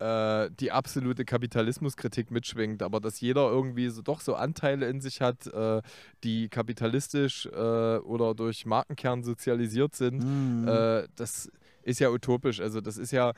[0.00, 5.20] äh, die absolute Kapitalismuskritik mitschwingt, aber dass jeder irgendwie so, doch so Anteile in sich
[5.20, 5.82] hat, äh,
[6.24, 7.48] die kapitalistisch äh,
[7.98, 10.68] oder durch Markenkern sozialisiert sind, Mhm.
[10.68, 11.50] äh, das
[11.82, 12.60] ist ja utopisch.
[12.60, 13.32] Also das ist ja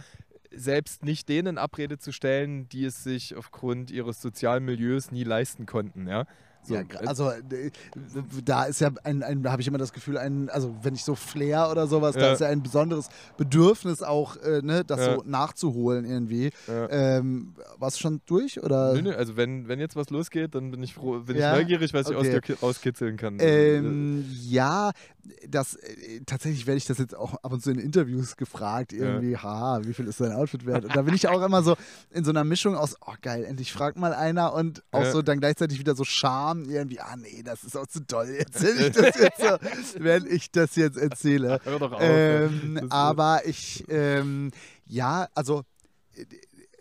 [0.53, 5.65] selbst nicht denen Abrede zu stellen, die es sich aufgrund ihres sozialen Milieus nie leisten
[5.67, 6.27] konnten, ja.
[6.63, 7.71] So, ja, äh, also äh,
[8.45, 11.05] da ist ja ein, ein da habe ich immer das Gefühl, ein, also wenn ich
[11.05, 12.33] so Flair oder sowas, da Ja.
[12.35, 15.15] ist ja ein besonderes Bedürfnis auch, äh, ne, das Ja.
[15.17, 16.51] so nachzuholen irgendwie.
[16.67, 16.89] ja.
[16.91, 18.93] Ähm, warst du schon durch oder?
[18.93, 21.95] Nö, nö, also wenn, wenn jetzt was losgeht, dann bin ich froh, bin ich neugierig,
[21.95, 22.35] was ich aus Okay.
[22.35, 23.39] dir ki- rauskitzeln kann.
[23.41, 24.91] Ähm, ja,
[25.49, 29.37] das äh, tatsächlich werde ich das jetzt auch ab und zu in Interviews gefragt, irgendwie,
[29.37, 30.85] ha, wie viel ist dein Outfit wert?
[30.85, 31.77] Und da bin ich auch immer so
[32.11, 35.13] in so einer Mischung aus, oh geil, endlich fragt mal einer und auch Ja.
[35.13, 38.87] so dann gleichzeitig wieder so Scham, irgendwie, ah nee, das ist auch zu toll, erzähle
[38.89, 39.57] ich das jetzt so,
[40.03, 41.61] wenn ich das jetzt erzähle.
[41.65, 42.01] Hör doch auf.
[42.01, 44.51] Ähm, aber ich, ähm,
[44.87, 45.63] ja, also,
[46.17, 46.25] äh,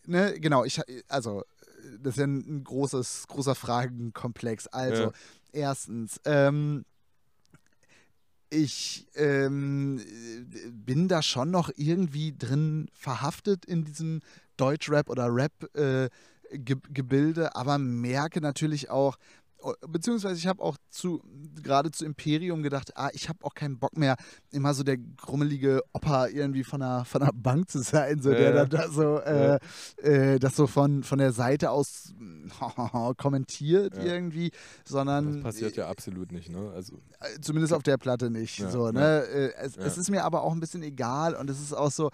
[0.06, 1.44] ne, genau, ich, also,
[2.02, 4.68] das ist ja ein, ein großes, großer Fragenkomplex.
[4.68, 5.12] Also, Ja.
[5.52, 6.86] erstens, ähm,
[8.50, 14.22] ich ähm, äh, bin da schon noch irgendwie drin verhaftet in diesem
[14.58, 16.12] Deutschrap oder Rap-Gebilde,
[17.56, 19.18] aber merke natürlich auch,
[19.88, 21.22] beziehungsweise ich habe auch zu
[21.62, 24.15] gerade zu Imperium gedacht, ah, ich habe auch keinen Bock mehr,
[24.52, 28.54] immer so der grummelige Opa irgendwie von der, von der Bank zu sein, so der
[28.56, 28.65] Ja.
[28.65, 29.60] dann da so äh,
[30.02, 32.13] äh, das so von, von der Seite aus
[33.17, 34.04] kommentiert Ja.
[34.04, 34.52] irgendwie,
[34.86, 36.72] sondern das passiert ja absolut nicht, ne?
[36.74, 38.60] Also, äh, Zumindest auf der Platte nicht.
[38.60, 38.91] Ja, so, ja.
[38.91, 39.24] ne?
[39.26, 39.84] Äh, Es, Ja.
[39.84, 42.10] es ist mir aber auch ein bisschen egal und es ist auch so,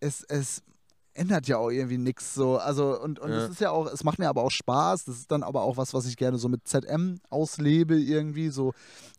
[0.00, 0.62] es, es
[1.16, 2.58] ändert ja auch irgendwie nichts so.
[2.58, 3.44] Also, und, und Ja.
[3.44, 5.04] es ist ja auch, es macht mir aber auch Spaß.
[5.04, 8.72] Das ist dann aber auch was, was ich gerne so mit ZM auslebe, irgendwie, so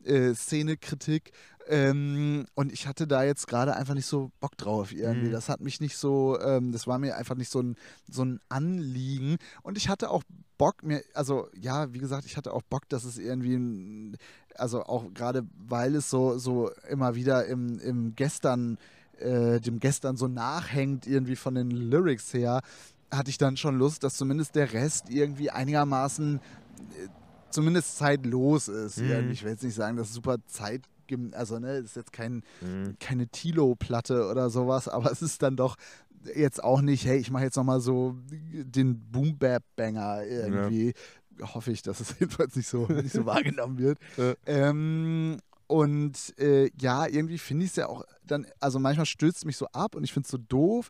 [0.04, 1.32] äh, Szenekritik.
[1.70, 5.28] Ähm, und ich hatte da jetzt gerade einfach nicht so Bock drauf irgendwie.
[5.28, 5.32] Mhm.
[5.34, 7.76] Das hat mich nicht so, ähm, das war mir einfach nicht so ein,
[8.10, 9.38] so ein Anliegen.
[9.64, 10.24] Und ich hatte auch
[10.58, 14.18] Bock, mir, also ja, wie gesagt, ich hatte auch Bock, dass es irgendwie, ein,
[14.56, 18.78] also auch gerade weil es so, so immer wieder im, im Gestern,
[19.20, 22.62] äh, dem Gestern so nachhängt, irgendwie von den Lyrics her,
[23.12, 27.08] hatte ich dann schon Lust, dass zumindest der Rest irgendwie einigermaßen äh,
[27.50, 29.00] zumindest zeitlos ist.
[29.00, 29.32] Mhm.
[29.32, 30.82] Ich will jetzt nicht sagen, dass es super Zeit
[31.32, 32.96] also ne, ist jetzt kein, mh.
[33.00, 35.78] keine Tilo-Platte oder sowas, aber es ist dann doch
[36.36, 40.94] jetzt auch nicht, hey, ich mache jetzt nochmal so den Boom-Bap-Banger irgendwie.
[41.42, 44.00] Hoffe ich, dass es jedenfalls nicht so, nicht so wahrgenommen wird.
[44.18, 44.34] Ja.
[44.46, 49.58] Ähm, und äh, ja, irgendwie finde ich es ja auch dann, also manchmal stürzt mich
[49.58, 50.90] so ab und ich finde es so doof,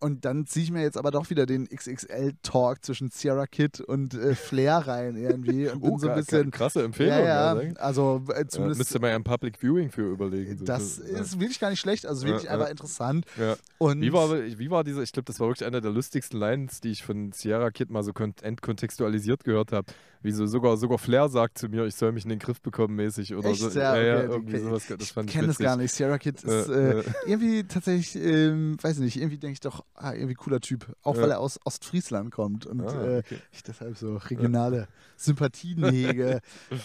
[0.00, 4.14] und dann ziehe ich mir jetzt aber doch wieder den XXL-Talk zwischen Sierra Kid und
[4.14, 5.68] äh, Flair rein irgendwie.
[5.70, 6.50] Und bin Oh, so ein bisschen.
[6.50, 7.18] krasse Empfehlung.
[7.18, 8.78] ja, ja, ja, also äh, Ja, zumindest.
[8.78, 10.64] müsste man ja ein Public Viewing für überlegen.
[10.64, 11.18] das ja.
[11.20, 12.70] ist wirklich gar nicht schlecht, also wirklich Ja, einfach ja.
[12.70, 13.26] interessant.
[13.38, 13.56] Ja.
[13.78, 16.80] Und Wie war, wie war diese, ich glaube, das war wirklich einer der lustigsten Lines,
[16.80, 19.86] die ich von Sierra Kid mal so kont entkontextualisiert gehört habe.
[20.22, 22.96] Wie so sogar, sogar Flair sagt zu mir, ich soll mich in den Griff bekommen
[22.96, 23.60] mäßig oder Echt?
[23.60, 23.68] so.
[23.78, 24.64] Ja, ja, okay, irgendwie okay.
[24.64, 24.86] sowas.
[24.88, 25.92] Das ich kenne das gar nicht.
[25.92, 30.34] Sierra Kid ist äh, irgendwie tatsächlich, ähm, weiß nicht, irgendwie denke ich doch, ah, irgendwie
[30.34, 30.94] cooler Typ.
[31.02, 31.22] Auch Ja.
[31.22, 33.38] weil er aus Ostfriesland kommt und ah, äh, okay.
[33.52, 36.40] ich deshalb so regionale Sympathien hege.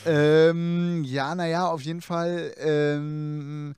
[0.05, 2.53] ähm, ja, naja, auf jeden Fall.
[2.57, 3.75] Ähm,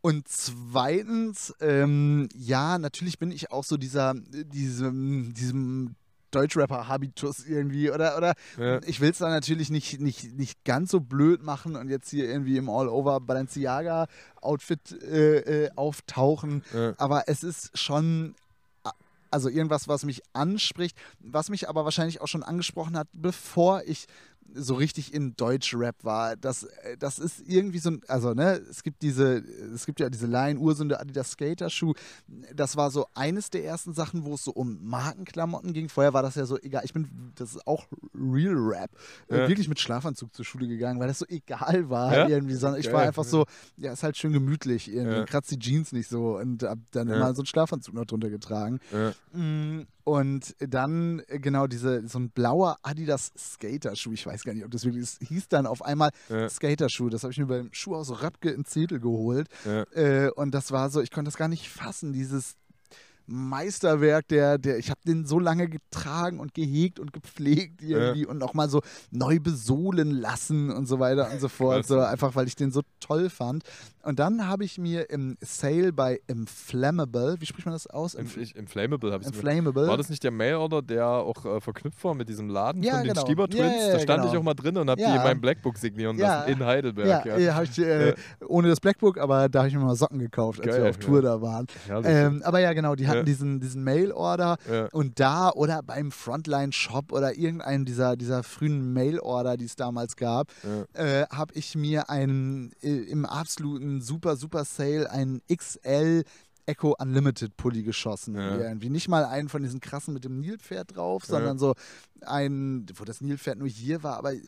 [0.00, 5.96] und zweitens, ähm, ja, natürlich bin ich auch so dieser, diesem, diesem
[6.30, 8.80] Deutschrapper-Habitus irgendwie oder, oder ja.
[8.86, 12.28] ich will es da natürlich nicht, nicht, nicht ganz so blöd machen und jetzt hier
[12.28, 16.94] irgendwie im All-Over Balenciaga-Outfit äh, äh, auftauchen, Ja.
[16.98, 18.34] aber es ist schon
[19.30, 24.06] also irgendwas, was mich anspricht, was mich aber wahrscheinlich auch schon angesprochen hat, bevor ich
[24.54, 26.36] so richtig in Deutschrap war.
[26.36, 29.38] Das, äh, das ist irgendwie so ein, also ne, es gibt diese,
[29.74, 31.94] es gibt ja diese Line Ursünde Adidas Skater Schuh.
[32.54, 35.88] Das war so eines der ersten Sachen, wo es so um Markenklamotten ging.
[35.88, 36.82] Vorher war das ja so egal.
[36.84, 38.90] Ich bin, das ist auch Real Rap.
[39.28, 39.48] Äh, Ja.
[39.48, 42.28] Wirklich mit Schlafanzug zur Schule gegangen, weil das so egal war Ja?
[42.28, 43.44] irgendwie, sondern ich war einfach so,
[43.76, 45.16] ja, ist halt schön gemütlich irgendwie.
[45.18, 45.24] Ja.
[45.24, 48.80] Kratzt die Jeans nicht so und hab dann immer so einen Schlafanzug noch drunter getragen.
[48.92, 49.12] Ja.
[50.08, 54.70] Und dann äh, genau diese, so ein blauer Adidas Skater-Schuh, ich weiß gar nicht, ob
[54.70, 56.48] das wirklich ist, hieß dann auf einmal Ja.
[56.48, 57.10] Skater-Schuh.
[57.10, 59.48] Das habe ich mir beim Schuhhaus Röpke in Zettel geholt.
[59.66, 59.82] Ja.
[59.92, 62.56] Äh, und das war so, ich konnte das gar nicht fassen, dieses
[63.28, 68.42] Meisterwerk, der, der, ich habe den so lange getragen und gehegt und gepflegt irgendwie und
[68.42, 71.86] auch mal so neu besohlen lassen und so weiter und so fort.
[71.86, 73.62] So, einfach weil ich den so toll fand.
[74.02, 78.14] Und dann habe ich mir im Sale bei Inflammable, wie spricht man das aus?
[78.14, 79.86] Inf ich, Inflammable habe ich Inflammable.
[79.86, 83.00] War das nicht der Mailorder, der auch äh, verknüpft war mit diesem Laden Ja, von
[83.04, 83.20] den genau.
[83.26, 83.82] Stieber Ja, Twins?
[83.86, 84.32] ja, da stand genau.
[84.32, 85.16] ich auch mal drin und habe die Ja.
[85.16, 86.38] in meinem Blackbook signieren Ja.
[86.46, 87.26] lassen in Heidelberg.
[87.26, 87.54] Ja, Ja, ja.
[87.54, 88.14] habe ich äh,
[88.46, 90.96] ohne das Blackbook, aber da habe ich mir mal Socken gekauft, als Geil, wir auf
[90.96, 91.66] Tour da waren.
[92.04, 93.22] Ähm, aber ja, genau, die hatten Ja.
[93.24, 94.88] diesen, diesen Mail-Order ja.
[94.92, 100.48] und da oder beim Frontline-Shop oder irgendeinem dieser, dieser frühen Mail-Order, die es damals gab,
[100.62, 100.84] Ja.
[101.22, 106.24] äh, habe ich mir einen äh, im absoluten super, super Sale einen XL
[106.66, 108.34] Echo Unlimited Pulli geschossen.
[108.34, 108.58] Ja.
[108.58, 111.36] Irgendwie nicht mal einen von diesen krassen mit dem Nilpferd drauf, Ja.
[111.36, 111.74] sondern so
[112.20, 114.44] einen, wo das Nilpferd nur hier war, aber äh,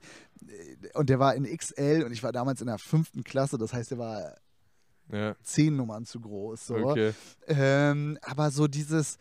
[0.95, 3.93] und der war in XL und ich war damals in der fünften Klasse, das heißt,
[3.93, 4.35] der war
[5.13, 5.35] ja.
[5.43, 6.67] zehn Nummern zu groß.
[6.67, 6.77] So.
[6.77, 7.13] Okay.
[7.47, 9.19] Ähm, aber so dieses,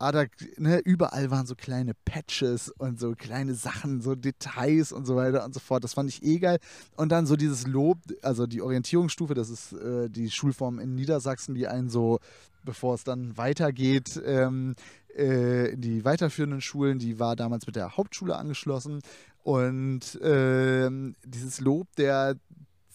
[0.00, 0.24] ah, da,
[0.56, 5.44] ne, überall waren so kleine Patches und so kleine Sachen, so Details und so weiter
[5.44, 5.84] und so fort.
[5.84, 6.58] Das fand ich eh geil.
[6.96, 11.54] Und dann so dieses Lob, also die Orientierungsstufe, das ist äh, die Schulform in Niedersachsen,
[11.54, 12.18] die einen so,
[12.64, 14.74] bevor es dann weitergeht, ähm,
[15.16, 19.00] äh, in die weiterführenden Schulen, die war damals mit der Hauptschule angeschlossen.
[19.42, 22.36] Und ähm, dieses Lob der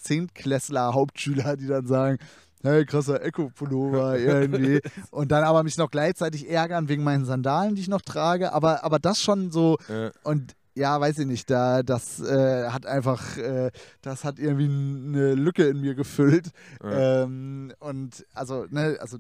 [0.05, 2.17] Zehntklässler Hauptschüler, die dann sagen,
[2.63, 4.81] hey, krasser Echo-Pullover irgendwie.
[5.11, 8.53] Und dann aber mich noch gleichzeitig ärgern wegen meinen Sandalen, die ich noch trage.
[8.53, 10.11] Aber, aber das schon so, Ja.
[10.23, 15.33] und ja, weiß ich nicht, da, das äh, hat einfach, äh, das hat irgendwie eine
[15.33, 16.49] Lücke in mir gefüllt.
[16.83, 17.23] Ja.
[17.23, 19.17] Ähm, und also, ne, also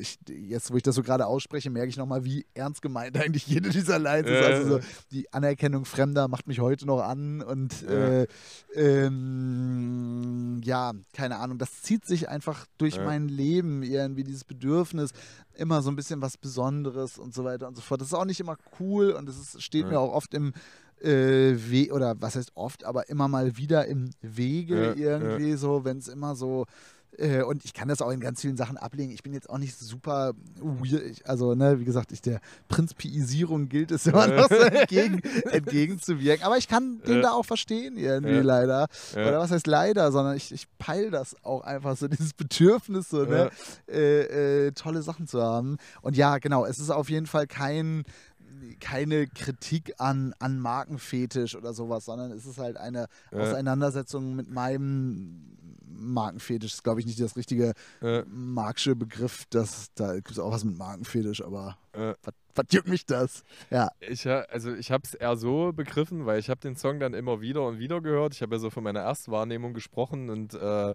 [0.00, 3.46] ich, jetzt, wo ich das so gerade ausspreche, merke ich nochmal, wie ernst gemeint eigentlich
[3.46, 4.40] jede dieser Lines ist.
[4.40, 4.84] Ja, Also so, ja.
[5.10, 8.22] die Anerkennung Fremder macht mich heute noch an und Ja.
[8.22, 8.26] äh,
[8.74, 13.04] ähm, ja, keine Ahnung, das zieht sich einfach durch Ja.
[13.04, 15.10] mein Leben irgendwie, dieses Bedürfnis,
[15.54, 18.00] immer so ein bisschen was Besonderes und so weiter und so fort.
[18.00, 19.88] Das ist auch nicht immer cool und es ist, steht Ja.
[19.92, 20.52] mir auch oft im
[21.02, 25.98] äh, oder was heißt oft, aber immer mal wieder im Wege Ja, irgendwie so, wenn
[25.98, 26.64] es immer so
[27.18, 29.12] äh, und ich kann das auch in ganz vielen Sachen ablegen.
[29.12, 31.02] Ich bin jetzt auch nicht super weird.
[31.04, 36.44] Ich, also, ne, wie gesagt, ich, der Prinzpiisierung gilt es immer noch so entgegen, entgegenzuwirken.
[36.44, 38.42] Aber ich kann den da auch verstehen, irgendwie Ja.
[38.42, 38.88] leider.
[39.14, 43.24] Oder was heißt leider, sondern ich, ich peile das auch einfach so, dieses Bedürfnis, so,
[43.24, 43.50] ne,
[43.88, 45.76] äh, äh, tolle Sachen zu haben.
[46.02, 48.04] Und ja, genau, es ist auf jeden Fall kein
[48.74, 53.38] keine Kritik an, an Markenfetisch oder sowas, sondern es ist halt eine Ja.
[53.38, 55.52] Auseinandersetzung mit meinem
[55.98, 56.74] Markenfetisch.
[56.74, 58.22] ist, glaube ich, nicht das richtige Ja.
[58.28, 59.44] marxische Begriff.
[59.50, 62.14] Das, da gibt es auch was mit Markenfetisch, aber Ja.
[62.22, 63.44] was, was juckt mich das?
[63.70, 63.90] Ja.
[64.00, 67.40] Ich, also ich habe es eher so begriffen, weil ich habe den Song dann immer
[67.40, 68.34] wieder und wieder gehört.
[68.34, 70.94] Ich habe ja so von meiner Erstwahrnehmung gesprochen und äh,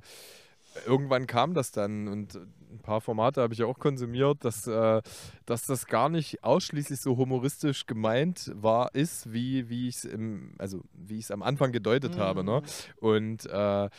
[0.86, 2.40] irgendwann kam das dann und
[2.72, 5.02] ein paar Formate habe ich ja auch konsumiert, dass, äh,
[5.46, 10.10] dass das gar nicht ausschließlich so humoristisch gemeint war, ist, wie, wie ich es
[10.58, 12.44] also wie ich es am Anfang gedeutet habe.
[12.44, 12.62] Ne?
[13.00, 13.90] Und äh,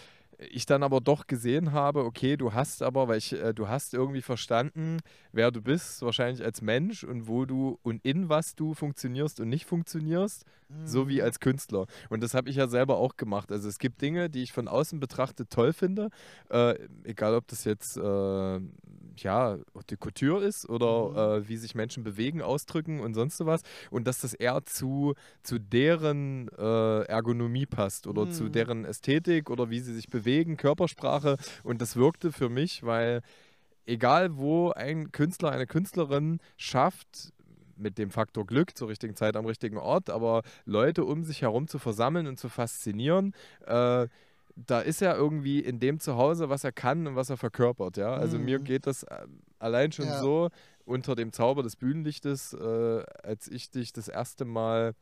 [0.51, 3.95] ich dann aber doch gesehen habe, okay, du hast aber, weil ich, äh, du hast
[3.95, 4.99] irgendwie verstanden,
[5.33, 9.49] wer du bist, wahrscheinlich als Mensch und wo du und in was du funktionierst und
[9.49, 10.87] nicht funktionierst, mhm.
[10.87, 11.25] so wie mhm.
[11.25, 11.87] als Künstler.
[12.09, 13.51] Und das habe ich ja selber auch gemacht.
[13.53, 16.09] Also es gibt Dinge, die ich von außen betrachtet toll finde,
[16.51, 18.61] äh, egal ob das jetzt äh,
[19.17, 19.59] ja
[19.91, 21.43] die Couture ist oder mhm.
[21.43, 23.63] Äh, wie sich Menschen bewegen, ausdrücken und sonst was.
[23.91, 28.33] Und dass das eher zu, zu deren äh, Ergonomie passt oder mhm.
[28.33, 31.37] zu deren Ästhetik oder wie sie sich bewegen, Körpersprache.
[31.63, 33.23] Und das wirkte für mich, weil
[33.87, 37.33] egal wo ein Künstler, eine Künstlerin schafft,
[37.77, 41.69] mit dem Faktor Glück zur richtigen Zeit am richtigen Ort, aber Leute um sich herum
[41.69, 43.35] zu versammeln und zu faszinieren,
[43.67, 44.07] äh,
[44.55, 47.97] da ist er irgendwie in dem Zuhause, was er kann und was er verkörpert.
[47.97, 48.15] Ja?
[48.15, 48.45] Also mhm.
[48.45, 49.27] mir geht das äh,
[49.59, 50.21] allein schon ja.
[50.21, 50.51] so
[50.85, 54.95] unter dem Zauber des Bühnenlichtes, äh, als ich dich das erste Mal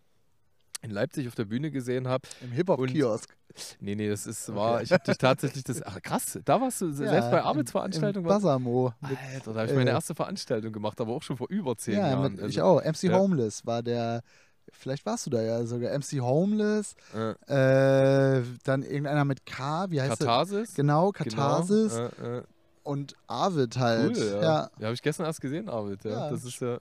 [0.83, 2.27] in Leipzig auf der Bühne gesehen habe.
[2.43, 3.37] Im Hip-Hop-Kiosk.
[3.81, 4.85] Nee, nee, das ist, war, okay.
[4.85, 8.29] ich habe dich tatsächlich das, ach krass, da warst du ja, selbst bei Arbeitsveranstaltungen.
[8.29, 8.93] Basamo.
[9.01, 11.95] Alter, da habe ich meine äh, erste Veranstaltung gemacht, aber auch schon vor über zehn
[11.95, 12.33] ja, Jahren.
[12.33, 12.83] Mit, also, ich auch.
[12.83, 13.19] MC ja.
[13.19, 14.23] Homeless war der,
[14.71, 15.93] vielleicht warst du da ja sogar.
[15.99, 18.39] MC Homeless, ja.
[18.39, 20.69] äh, dann irgendeiner mit K, wie heißt Katharsis?
[20.69, 20.75] Das?
[20.77, 21.95] Genau, Katharsis.
[21.95, 22.09] Genau.
[22.23, 22.43] Äh, äh
[22.83, 24.17] und Arvid halt.
[24.17, 24.43] Cool, ja.
[24.43, 24.71] ja.
[24.79, 26.05] ja habe ich gestern erst gesehen, Arvid.
[26.05, 26.11] Ja.
[26.11, 26.31] ja.
[26.31, 26.79] Das ist ja.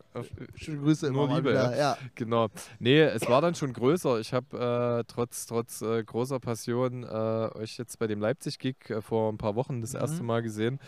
[0.55, 1.77] Schöne Grüße nur immer Liebe, wieder.
[1.77, 1.97] Ja.
[2.15, 2.47] Genau.
[2.79, 4.19] Nee, es war dann schon größer.
[4.19, 9.01] Ich habe äh, trotz, trotz äh, großer Passion äh, euch jetzt bei dem Leipzig-Gig äh,
[9.01, 9.99] vor ein paar Wochen das mhm.
[9.99, 10.79] erste Mal gesehen.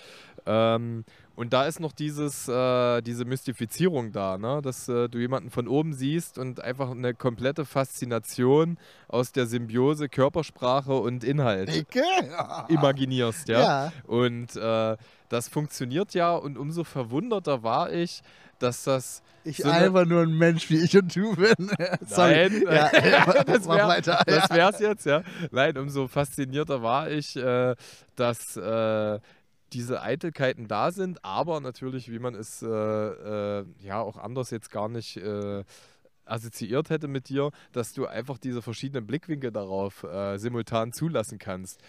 [0.46, 4.62] Ähm, und da ist noch dieses, äh, diese Mystifizierung da, ne?
[4.62, 10.10] dass äh, du jemanden von oben siehst und einfach eine komplette Faszination aus der Symbiose
[10.10, 12.04] Körpersprache und Inhalt Ecke?
[12.68, 13.48] imaginierst.
[13.48, 13.60] Ja?
[13.62, 13.94] ja.
[14.06, 14.98] Und äh,
[15.30, 18.22] das funktioniert ja und umso verwunderter war ich,
[18.60, 19.24] dass das.
[19.44, 21.56] Ich so einfach nur ein Mensch wie ich und du bin.
[22.16, 22.92] Nein, ja,
[23.44, 24.22] das, wär, weiter.
[24.26, 25.24] das wär's jetzt, ja.
[25.50, 27.76] Nein, umso faszinierter war ich, äh,
[28.16, 29.20] dass äh,
[29.74, 34.72] diese Eitelkeiten da sind, aber natürlich, wie man es äh, äh, ja auch anders jetzt
[34.72, 35.64] gar nicht äh,
[36.26, 41.82] assoziiert hätte mit dir, dass du einfach diese verschiedenen Blickwinkel darauf äh, simultan zulassen kannst.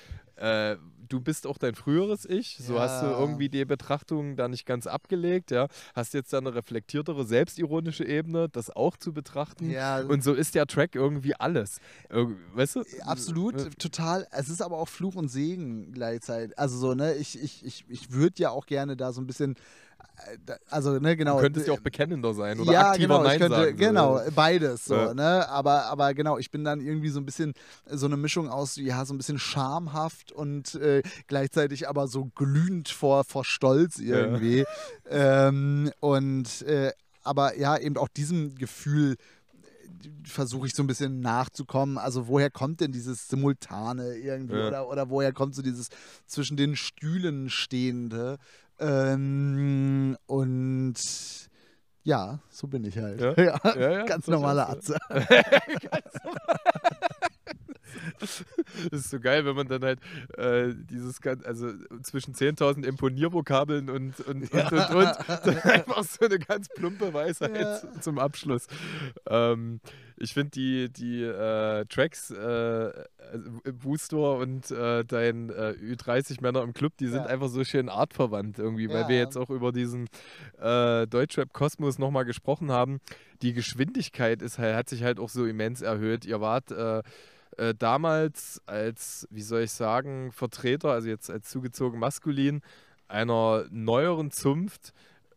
[0.43, 0.77] Äh,
[1.09, 2.81] du bist auch dein früheres Ich, so ja.
[2.81, 5.69] hast du irgendwie die Betrachtung da nicht ganz abgelegt, ja.
[5.95, 9.71] Hast jetzt da eine reflektiertere, selbstironische Ebene, das auch zu betrachten.
[9.71, 10.01] Ja.
[10.01, 11.79] Und so ist der Track irgendwie alles.
[12.09, 12.85] weißt du?
[13.03, 13.69] Absolut, ja.
[13.79, 14.27] total.
[14.33, 16.59] Es ist aber auch Fluch und Segen gleichzeitig.
[16.59, 19.55] Also so, ne, ich, ich, ich, ich würde ja auch gerne da so ein bisschen
[20.71, 21.37] also ne genau.
[21.37, 23.77] Du könntest ja auch bekennender sein oder ja, aktiver genau, Nein könnte, sagen.
[23.77, 25.15] Genau, beides so, ja.
[25.15, 25.49] ne?
[25.49, 27.55] Aber, aber genau, ich bin dann irgendwie so ein bisschen
[27.87, 32.89] so eine Mischung aus, ja, so ein bisschen schamhaft und äh, gleichzeitig aber so glühend
[32.89, 34.65] vor, vor Stolz irgendwie.
[35.11, 35.49] Ja.
[35.49, 39.17] Ähm, und äh, aber ja, eben auch diesem Gefühl
[40.25, 41.99] versuche ich so ein bisschen nachzukommen.
[41.99, 44.69] Also woher kommt denn dieses Simultane irgendwie ja.
[44.69, 45.89] oder, oder woher kommt so dieses
[46.27, 48.39] zwischen den Stühlen stehende?
[48.79, 50.95] Ähm, und
[52.05, 53.21] ja, so bin ich halt.
[53.21, 53.35] Ja,
[53.75, 54.99] ja, ja ganz normale Atze.
[55.09, 57.22] ganz normal.
[58.91, 60.01] Das ist so geil, wenn man dann halt
[60.37, 64.69] äh, dieses also zwischen 10.000 Imponiervokabeln und und, ja.
[64.69, 68.01] und, und, und, dann einfach so eine ganz plumpe Weisheit ja.
[68.01, 68.67] zum Abschluss.
[69.29, 69.81] Ähm,
[70.17, 72.93] ich finde die, die äh, Tracks äh,
[73.73, 77.27] Booster und äh, dein äh, Ü30-Männer im Club, die sind ja.
[77.27, 80.09] einfach so schön artverwandt irgendwie, weil wir jetzt auch über diesen
[80.61, 83.01] äh, Deutschrap-Kosmos nochmal gesprochen haben.
[83.43, 86.25] Die Geschwindigkeit ist halt, hat sich halt auch so immens erhöht.
[86.25, 86.71] Ihr wart
[87.57, 92.63] äh, damals als, wie soll ich sagen, Vertreter, also jetzt als zugezogen maskulin,
[93.09, 94.93] einer neueren Zunft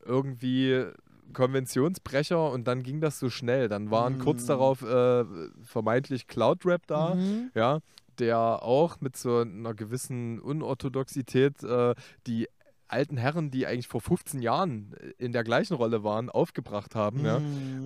[0.05, 0.85] irgendwie
[1.33, 3.67] Konventionsbrecher und dann ging das so schnell.
[3.67, 4.19] Dann waren mhm.
[4.19, 5.25] kurz darauf äh,
[5.63, 7.51] vermeintlich Cloud-Rap da, mhm.
[7.53, 7.79] ja,
[8.19, 11.95] der auch mit so einer gewissen Unorthodoxität äh,
[12.27, 12.47] die
[12.87, 17.19] alten Herren, die eigentlich vor 15 Jahren äh, in der gleichen Rolle waren, aufgebracht haben.
[17.19, 17.25] Mhm.
[17.25, 17.41] Ja?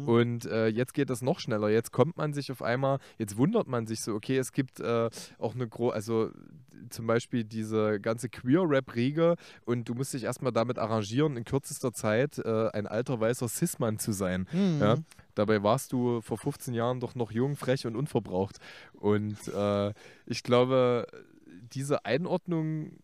[0.06, 1.70] Und äh, jetzt geht das noch schneller.
[1.70, 5.10] Jetzt kommt man sich auf einmal, jetzt wundert man sich so, okay, es gibt äh,
[5.38, 6.32] auch eine große, also
[6.90, 9.36] zum Beispiel diese ganze Queer-Rap-Riege
[9.66, 14.00] und du musst dich erstmal damit arrangieren, in kürzester Zeit äh, ein alter weißer Cis-Mann
[14.00, 14.48] zu sein.
[14.52, 14.80] Mhm.
[14.80, 14.96] Ja?
[15.36, 18.58] Dabei warst du vor 15 Jahren doch noch jung, frech und unverbraucht.
[18.94, 19.94] Und äh,
[20.26, 21.08] ich glaube,
[21.74, 22.98] diese Einordnung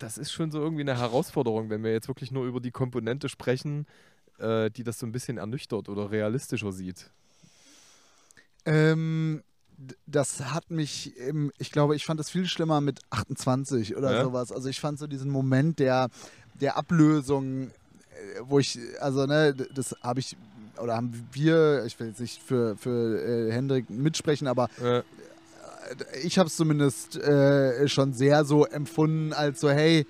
[0.00, 3.28] das ist schon so irgendwie eine Herausforderung, wenn wir jetzt wirklich nur über die Komponente
[3.28, 3.86] sprechen,
[4.38, 7.10] äh, die das so ein bisschen ernüchtert oder realistischer sieht.
[8.64, 9.42] Ähm,
[10.06, 11.14] das hat mich,
[11.58, 14.24] ich glaube, ich fand das viel schlimmer mit 28 oder ja?
[14.24, 14.52] sowas.
[14.52, 16.08] Also ich fand so diesen Moment der,
[16.60, 17.70] der Ablösung, äh,
[18.42, 20.36] wo ich, also ne, das habe ich,
[20.78, 25.02] oder haben wir, ich will jetzt nicht für, für äh, Hendrik mitsprechen, aber ja
[26.22, 30.06] ich habe es zumindest äh, schon sehr so empfunden, als so, hey,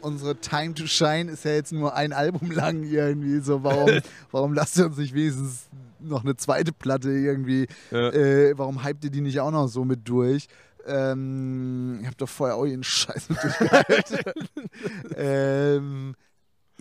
[0.00, 3.40] unsere Time to Shine ist ja jetzt nur ein Album lang irgendwie.
[3.40, 3.90] So, warum,
[4.30, 5.68] warum lasst ihr uns nicht wenigstens
[6.00, 7.66] noch eine zweite Platte irgendwie?
[7.90, 8.10] Ja.
[8.10, 10.46] Äh, warum hypt ihr die nicht auch noch so mit durch?
[10.86, 14.18] Ähm, ich hab doch vorher auch jeden Scheiß mit durchgehalten.
[15.16, 16.14] ähm,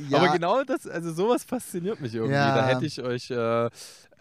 [0.08, 2.34] ja, Aber genau das, also sowas fasziniert mich irgendwie.
[2.34, 2.56] Ja.
[2.56, 3.70] Da hätte ich euch, äh,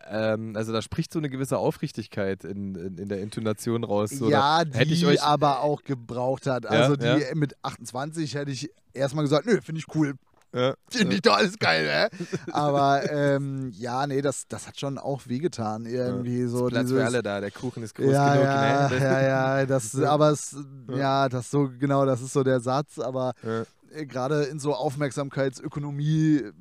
[0.07, 4.11] ähm, also da spricht so eine gewisse Aufrichtigkeit in, in, in der Intonation raus.
[4.11, 6.67] So, ja, die ich euch, aber auch gebraucht hat.
[6.67, 7.35] Also die ja.
[7.35, 10.15] mit 28 hätte ich erstmal gesagt, nö, finde ich cool.
[10.55, 12.29] ja, Finde ich doch alles geil, ne?
[12.53, 16.47] Aber ähm, ja, nee, das, das hat schon auch wehgetan irgendwie.
[16.47, 18.45] So Platz dieses, für alle da, der Kuchen ist groß ja, genug.
[18.47, 18.99] ja, ne?
[18.99, 20.57] ja, ja, das, aber es,
[20.91, 23.65] ja, das so, genau, das ist so der Satz, aber Ja.
[24.07, 26.53] Gerade in so Aufmerksamkeitsökonomie, äh,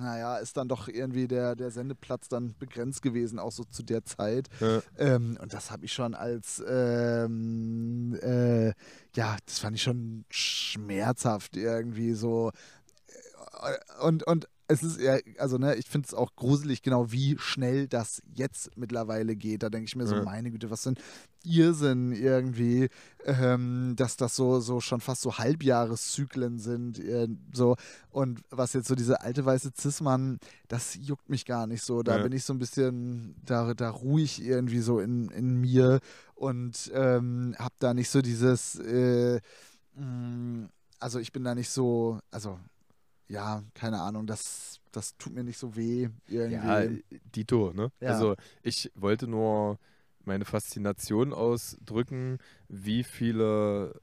[0.00, 4.04] naja, ist dann doch irgendwie der, der Sendeplatz dann begrenzt gewesen, auch so zu der
[4.04, 4.48] Zeit.
[4.60, 4.82] Ja.
[4.98, 8.68] Ähm, und das habe ich schon als, ähm, äh,
[9.14, 12.50] ja, das fand ich schon schmerzhaft irgendwie so.
[13.62, 17.36] Äh, Und, und es ist ja, also ne, ich finde es auch gruselig, genau wie
[17.38, 19.62] schnell das jetzt mittlerweile geht.
[19.62, 20.22] Da denke ich mir so, Ja.
[20.22, 20.96] meine Güte, was ein
[21.44, 22.88] Irrsinn irgendwie,
[23.24, 26.98] ähm, dass das so, so schon fast so Halbjahreszyklen sind.
[27.00, 27.76] äh, So.
[28.10, 30.38] Und was jetzt so diese alte weiße Cis-Mann,
[30.68, 32.02] das juckt mich gar nicht so.
[32.02, 32.22] Da Ja.
[32.22, 36.00] bin ich so ein bisschen da, da ruhig irgendwie so in, in mir
[36.34, 39.40] und ähm, habe da nicht so dieses, äh,
[39.96, 40.68] mh,
[41.00, 42.58] also ich bin da nicht so, also
[43.32, 47.02] ja, keine Ahnung, das, das tut mir nicht so weh irgendwie.
[47.10, 47.90] Ja, Dito, ne?
[48.00, 48.10] Ja.
[48.10, 49.78] Also ich wollte nur
[50.24, 54.00] meine Faszination ausdrücken, wie viele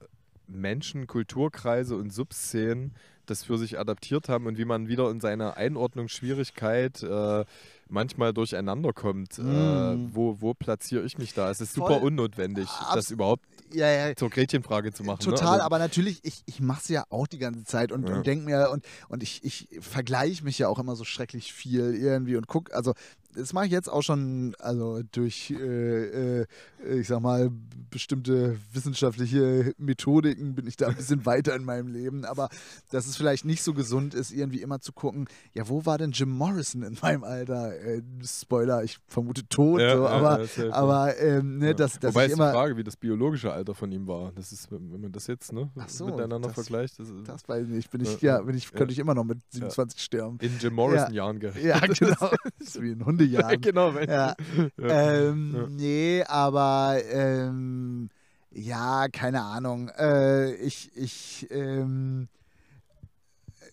[0.48, 2.96] Menschen, Kulturkreise und Subszenen
[3.28, 7.46] das für sich adaptiert haben und wie man wieder in seiner Einordnungsschwierigkeit äh,
[7.90, 9.38] manchmal durcheinander kommt.
[9.40, 10.10] Äh, Mm.
[10.14, 11.50] wo, wo platziere ich mich da?
[11.50, 11.88] Es ist Voll.
[11.90, 15.20] super unnotwendig, Abs- das überhaupt ja, ja, zur Gretchenfrage zu machen.
[15.20, 15.52] Total, ne?
[15.52, 18.16] also, aber natürlich, ich, ich mache es ja auch die ganze Zeit und, Ja.
[18.18, 21.94] und denke mir, und, und ich, ich vergleiche mich ja auch immer so schrecklich viel
[21.96, 22.94] irgendwie und guck, also
[23.36, 26.46] das mache ich jetzt auch schon, also durch, äh, äh,
[26.90, 27.52] ich sag mal,
[27.92, 32.50] bestimmte wissenschaftliche Methodiken bin ich da ein bisschen weiter in meinem Leben, aber
[32.92, 36.12] dass es vielleicht nicht so gesund ist, irgendwie immer zu gucken, ja, wo war denn
[36.12, 37.76] Jim Morrison in meinem Alter?
[37.80, 42.14] Äh, Spoiler, ich vermute tot, Ja, so, ja, aber, ja, aber ähm, ne, dass, dass
[42.14, 42.52] Wobei ich ist die immer...
[42.52, 44.32] Frage, wie das biologische Alter von ihm war.
[44.36, 47.70] Das ist, wenn man das jetzt ne, so, miteinander das- vergleicht, das Das weiß ich
[47.74, 47.92] nicht.
[47.92, 50.38] Bin ich, Ja, bin ich, könnte ich immer noch mit 27 sterben.
[50.42, 51.64] in Jim Morrison-Jahren gerechnet.
[51.64, 52.32] Ja, genau.
[52.60, 53.62] Das ist wie in Hundejahren.
[53.62, 53.92] genau.
[54.00, 54.36] Ja.
[54.78, 55.68] Ähm, Ja.
[55.70, 58.10] Nee, aber ähm,
[58.52, 59.90] ja, keine Ahnung.
[59.98, 62.28] Äh, ich, ich, ähm,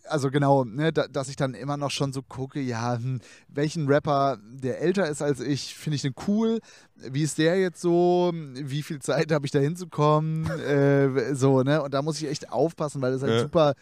[0.08, 3.86] also genau, ne, da, dass ich dann immer noch schon so gucke, ja, hm, welchen
[3.88, 6.60] Rapper, der älter ist als ich, finde ich den cool.
[6.94, 8.32] Wie ist der jetzt so?
[8.34, 10.46] Wie viel Zeit habe ich da hinzukommen?
[10.60, 11.82] äh, so, ne?
[11.82, 13.40] Und da muss ich echt aufpassen, weil das halt Ja.
[13.40, 13.74] super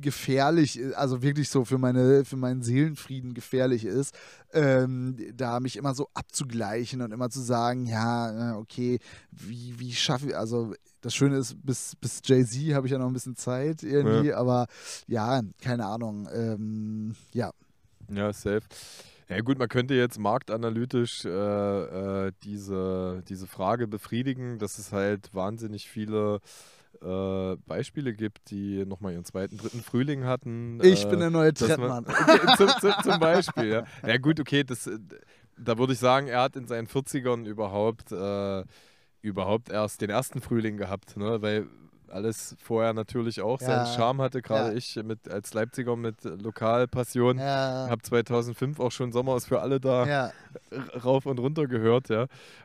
[0.00, 4.14] gefährlich, ist, also wirklich so für meine, für meinen Seelenfrieden gefährlich ist,
[4.52, 8.98] ähm, da mich immer so abzugleichen und immer zu sagen, ja, äh, okay,
[9.30, 13.06] wie, wie schaffe ich, also das Schöne ist, bis, bis Jay-Z habe ich ja noch
[13.06, 14.66] ein bisschen Zeit irgendwie, aber
[15.06, 17.52] ja, keine Ahnung, ähm, ja.
[18.10, 18.62] Ja, safe.
[19.28, 21.28] Ja gut, man könnte jetzt marktanalytisch äh,
[22.26, 26.40] äh, diese, diese Frage befriedigen, dass es halt wahnsinnig viele
[27.00, 30.78] äh, Beispiele gibt, die nochmal ihren zweiten, dritten Frühling hatten.
[30.82, 32.04] Ich äh, bin der neue Trettmann.
[32.06, 33.84] man- zum, zum, zum Beispiel, ja.
[34.06, 34.98] Ja gut, okay, das, äh,
[35.56, 38.64] da würde ich sagen, er hat in seinen 40ern überhaupt, äh,
[39.22, 41.40] überhaupt erst den ersten Frühling gehabt, ne?
[41.40, 41.66] weil
[42.08, 43.66] alles vorher natürlich auch Ja.
[43.68, 44.76] seinen Charme hatte, gerade Ja.
[44.76, 47.38] ich mit, als Leipziger mit Lokalpassion.
[47.38, 50.32] Ja, Habe 2005 auch schon Sommer ist für alle da ja,
[51.02, 52.24] rauf und runter gehört, ja.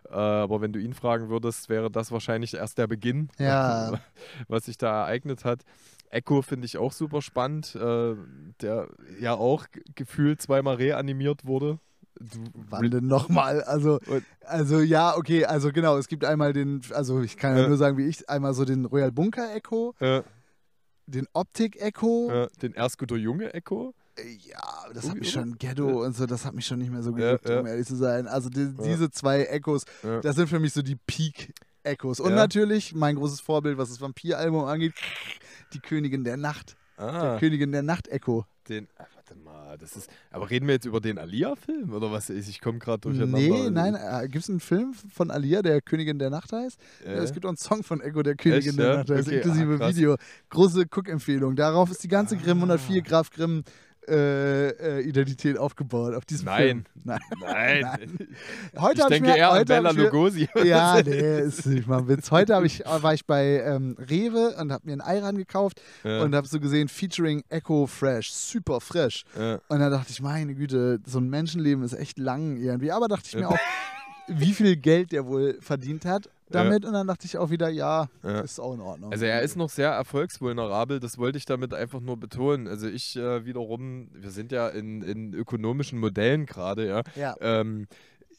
[0.09, 3.29] Äh, aber wenn du ihn fragen würdest, wäre das wahrscheinlich erst der Beginn,
[4.49, 5.61] was sich da ereignet hat.
[6.09, 8.15] Echo finde ich auch super spannend, äh,
[8.61, 8.87] der
[9.19, 11.79] ja auch gefühlt zweimal reanimiert wurde.
[12.19, 13.61] Du, wann denn nochmal?
[13.63, 17.63] Also, Und- also ja, okay, also genau, es gibt einmal den, also ich kann ja
[17.63, 17.67] Ja.
[17.67, 20.23] nur sagen, wie ich, einmal so den Royal Bunker Echo, äh,
[21.05, 23.93] den Optik Echo, den Ersguter Junge Echo.
[24.19, 27.11] Ja, das hat mich schon Ghetto und so, das hat mich schon nicht mehr so
[27.11, 27.59] Ja, gejuckt, ja.
[27.59, 28.27] um ehrlich zu sein.
[28.27, 28.83] Also die, Ja.
[28.83, 30.21] diese zwei Echos, Ja.
[30.21, 32.19] das sind für mich so die Peak-Echos.
[32.19, 32.35] Und Ja.
[32.35, 34.93] natürlich mein großes Vorbild, was das Vampir-Album angeht,
[35.73, 36.75] die Königin der Nacht.
[36.97, 38.45] Ah, Königin der Nacht-Echo.
[38.69, 38.87] den.
[39.29, 40.09] Ah, warte mal, das ist.
[40.31, 42.29] Aber reden wir jetzt über den Alia-Film oder was?
[42.29, 42.47] ist?
[42.49, 43.37] Ich komme gerade durcheinander.
[43.37, 46.79] Nee, nein, äh, gibt es einen Film von Alia, der Königin der Nacht heißt?
[47.05, 48.97] Äh, Ja, es gibt auch einen Song von Echo, der Königin Echt, der ja?
[48.97, 49.95] Nacht heißt, Okay, ah, inklusive krass.
[49.95, 50.15] Video.
[50.49, 51.55] Große Cook-Empfehlung.
[51.55, 53.07] Darauf ist die ganze Grimm 104 Ah.
[53.07, 53.63] Graf Grimm
[54.07, 56.57] äh, äh, Identität aufgebaut auf diesem Nein.
[56.57, 56.83] Film.
[57.03, 57.19] Nein.
[57.39, 57.81] Nein.
[57.81, 58.27] Nein.
[58.77, 60.49] Heute Ich denke mir, eher an Bella ich Lugosi.
[60.63, 62.31] Ja, nee, ist nicht mal ein Witz.
[62.31, 66.21] Heute ich, war ich bei ähm, Rewe und habe mir einen Ayran gekauft Ja.
[66.21, 69.23] und habe so gesehen, featuring Echo Fresh, super fresh.
[69.37, 69.59] Ja.
[69.67, 72.91] Und dann dachte ich, meine Güte, so ein Menschenleben ist echt lang irgendwie.
[72.91, 73.59] Aber dachte ich mir auch,
[74.27, 76.85] wie viel Geld der wohl verdient hat damit.
[76.85, 78.39] Und dann dachte ich auch wieder, ja, Ja.
[78.41, 79.11] ist auch in Ordnung.
[79.11, 82.67] Also er ist noch sehr erfolgsvulnerabel, das wollte ich damit einfach nur betonen.
[82.67, 87.01] Also ich äh, wiederum, wir sind ja in, in ökonomischen Modellen gerade, ja.
[87.15, 87.35] ja.
[87.41, 87.87] Ähm,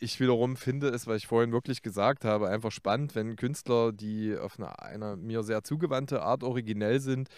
[0.01, 4.37] ich wiederum finde es, weil ich vorhin wirklich gesagt habe, einfach spannend, wenn Künstler, die
[4.37, 7.29] auf eine, mir sehr zugewandte Art originell sind,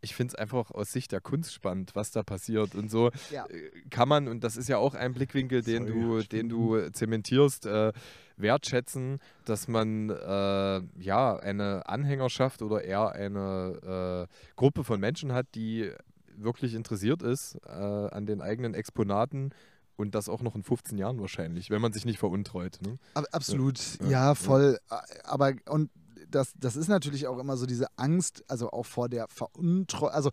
[0.00, 3.46] ich finde es einfach aus Sicht der Kunst spannend, was da passiert und so Ja.
[3.46, 6.92] äh, kann man, und das ist ja auch ein Blickwinkel, den Sorry, du, den du
[6.92, 7.92] zementierst, äh,
[8.36, 15.46] wertschätzen, dass man äh, ja eine Anhängerschaft oder eher eine äh, Gruppe von Menschen hat,
[15.54, 15.90] die
[16.36, 19.50] wirklich interessiert ist äh, an den eigenen Exponaten
[19.96, 22.78] und das auch noch in 15 Jahren wahrscheinlich, wenn man sich nicht veruntreut.
[22.82, 22.98] Ne?
[23.14, 24.34] Ab, absolut, Ja, ja, ja.
[24.34, 24.78] voll.
[25.24, 25.90] Aber und
[26.34, 30.12] das, das ist natürlich auch immer so diese Angst, also auch vor der Veruntreuung.
[30.12, 30.30] Also,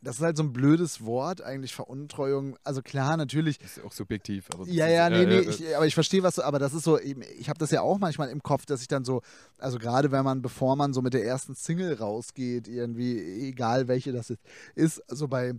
[0.00, 2.56] das ist halt so ein blödes Wort, eigentlich Veruntreuung.
[2.64, 3.58] Also, klar, natürlich.
[3.58, 4.48] Das ist auch subjektiv.
[4.52, 6.74] Aber das Ja, ja, nee, nee, äh, ich, aber ich verstehe, was du, aber das
[6.74, 9.22] ist so, ich habe das ja auch manchmal im Kopf, dass ich dann so,
[9.58, 14.12] also gerade wenn man, bevor man so mit der ersten Single rausgeht, irgendwie, egal welche
[14.12, 14.40] das ist,
[14.74, 15.54] ist, so bei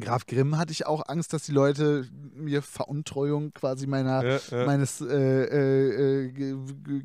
[0.00, 4.66] Graf Grimm hatte ich auch Angst, dass die Leute mir Veruntreuung quasi meiner, ja, ja,
[4.66, 6.56] meines äh, äh,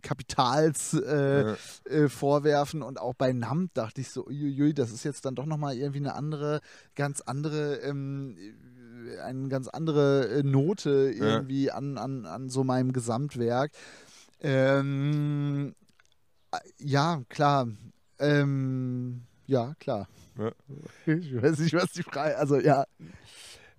[0.02, 1.56] Kapitals äh, ja.
[1.86, 5.46] äh, vorwerfen und auch bei Namt dachte ich so, uiuiui, das ist jetzt dann doch
[5.46, 6.62] nochmal irgendwie eine andere,
[6.96, 8.36] ganz andere, ähm,
[9.08, 13.72] äh, eine ganz andere äh, Note irgendwie an, an, an so meinem Gesamtwerk.
[14.42, 15.76] Ähm,
[16.52, 17.68] äh, ja, klar.
[18.18, 20.08] Ähm, ja, klar.
[20.40, 20.52] Ja.
[21.06, 22.86] Ich weiß nicht, was die Frage, also ja.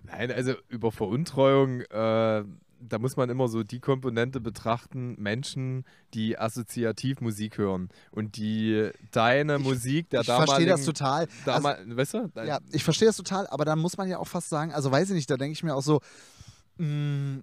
[0.03, 2.43] Nein, also über Veruntreuung, äh,
[2.83, 5.85] da muss man immer so die Komponente betrachten, Menschen,
[6.15, 10.69] die assoziativ Musik hören und die deine Ich- Musik der Ich verstehe damaligen...
[10.71, 11.19] das total.
[11.21, 12.31] Also, Damal, weißt du?
[12.43, 15.09] Ja, ich verstehe das total, aber dann muss man ja auch fast sagen, also weiß
[15.09, 15.99] ich nicht, da denke ich mir auch so,
[16.77, 17.41] mh,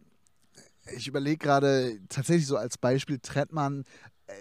[0.97, 3.85] ich überlege gerade tatsächlich so als Beispiel Trettmann,
[4.27, 4.33] äh,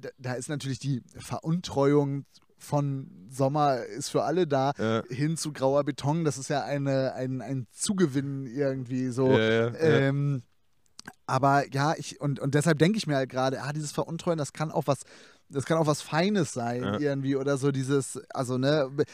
[0.00, 2.24] da, da ist natürlich die Veruntreuung
[2.60, 7.14] von Sommer ist für alle da, Ja, hin zu grauer Beton, das ist ja eine,
[7.14, 9.30] ein, ein Zugewinn irgendwie so.
[9.30, 9.74] ja.
[9.76, 10.42] Ähm,
[11.26, 14.52] aber ja, ich, und, und deshalb denke ich mir halt gerade, ah, dieses Veruntreuen, das
[14.52, 15.00] kann auch was,
[15.52, 16.98] das kann auch was Feines sein, Ja.
[16.98, 19.04] irgendwie, oder so dieses, also, ne, be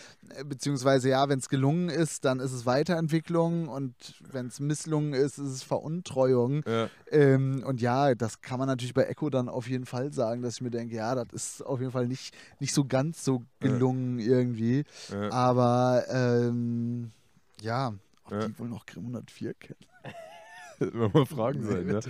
[0.44, 3.94] beziehungsweise ja, wenn es gelungen ist, dann ist es Weiterentwicklung und
[4.30, 6.62] wenn es misslungen ist, ist es Veruntreuung.
[6.66, 6.88] ja.
[7.10, 10.54] Ähm, und ja, das kann man natürlich bei Echo dann auf jeden Fall sagen, dass
[10.56, 13.68] ich mir denke, ja, das ist auf jeden Fall nicht, nicht so ganz so Ja.
[13.70, 14.84] gelungen irgendwie.
[15.10, 15.30] ja.
[15.30, 17.12] Aber ähm,
[17.60, 18.46] ja, ob Ja.
[18.48, 19.78] die wohl noch Grimm 104 kennen.
[20.92, 22.00] Wenn man fragen sollen, ja.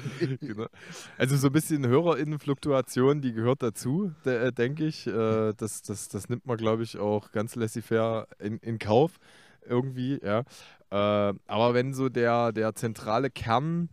[0.40, 0.66] genau.
[1.18, 5.06] Also so ein bisschen HörerInnenfluktuation, die gehört dazu, de- äh, denke ich.
[5.06, 9.18] Äh, das, das, das nimmt man, glaube ich, auch ganz laissez-faire in, in Kauf
[9.64, 10.40] irgendwie, ja.
[10.90, 13.88] Äh, aber wenn so der, der zentrale Kern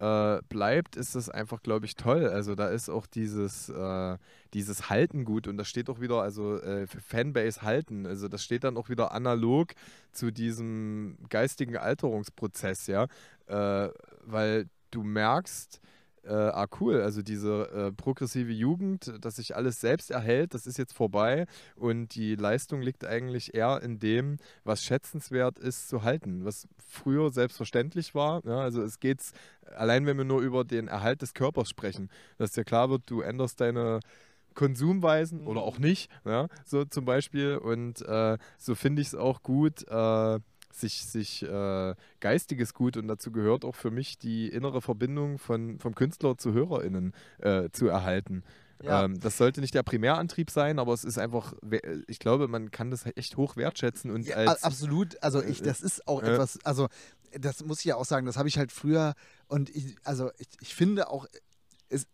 [0.00, 2.26] äh, bleibt, ist das einfach, glaube ich, toll.
[2.26, 4.18] Also da ist auch dieses, äh,
[4.52, 8.04] dieses Halten gut und das steht auch wieder, also äh, für Fanbase halten.
[8.06, 9.72] Also das steht dann auch wieder analog
[10.12, 13.06] zu diesem geistigen Alterungsprozess, ja.
[14.26, 15.80] Weil du merkst,
[16.26, 20.78] äh, ah cool, also diese äh, progressive Jugend, dass sich alles selbst erhält, das ist
[20.78, 21.46] jetzt vorbei
[21.76, 27.30] und die Leistung liegt eigentlich eher in dem, was schätzenswert ist zu halten, was früher
[27.30, 28.42] selbstverständlich war.
[28.46, 29.20] Ja, also es geht
[29.76, 33.20] allein, wenn wir nur über den Erhalt des Körpers sprechen, dass dir klar wird, du
[33.20, 34.00] änderst deine
[34.54, 37.56] Konsumweisen oder auch nicht, ja, so zum Beispiel.
[37.56, 40.38] Und äh, so finde ich es auch gut, äh,
[40.76, 45.78] sich, sich äh, geistiges Gut und dazu gehört auch für mich die innere Verbindung von,
[45.78, 48.42] vom Künstler zu HörerInnen äh, zu erhalten.
[48.82, 49.04] Ja.
[49.04, 51.54] Ähm, das sollte nicht der Primärantrieb sein, aber es ist einfach,
[52.06, 55.22] ich glaube, man kann das echt hoch wertschätzen und Ja, als absolut.
[55.22, 56.34] Also ich, das ist auch Ja.
[56.34, 56.88] etwas, also
[57.38, 59.14] das muss ich ja auch sagen, das habe ich halt früher
[59.48, 61.26] und ich, also ich, ich finde auch,
[61.88, 62.06] es,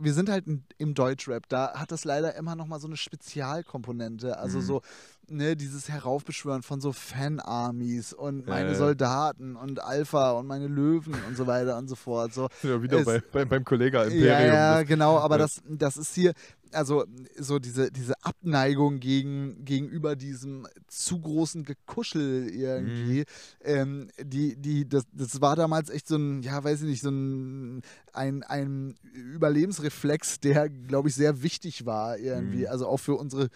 [0.00, 0.44] wir sind halt
[0.78, 4.62] im Deutschrap, da hat das leider immer noch mal so eine Spezialkomponente, also Mhm.
[4.62, 4.82] so
[5.28, 8.74] ne, dieses Heraufbeschwören von so Fan-Armies und meine.
[8.74, 12.32] Soldaten und Alpha und meine Löwen und so weiter und so fort.
[12.34, 14.26] So, ja, wieder es- bei, bei, beim Kollega Imperium.
[14.26, 14.40] ja,
[14.78, 16.32] ja, genau, aber das, das ist hier,
[16.74, 17.04] also
[17.38, 23.24] so diese, diese Abneigung gegen, gegenüber diesem zu großen Gekuschel irgendwie, Mhm.
[23.62, 27.10] ähm, die, die, das, das war damals echt so ein, ja, weiß ich nicht, so
[27.10, 32.68] ein, ein, ein Überlebensreflex, der, glaube ich, sehr wichtig war irgendwie, Mhm.
[32.68, 33.48] also auch für unsere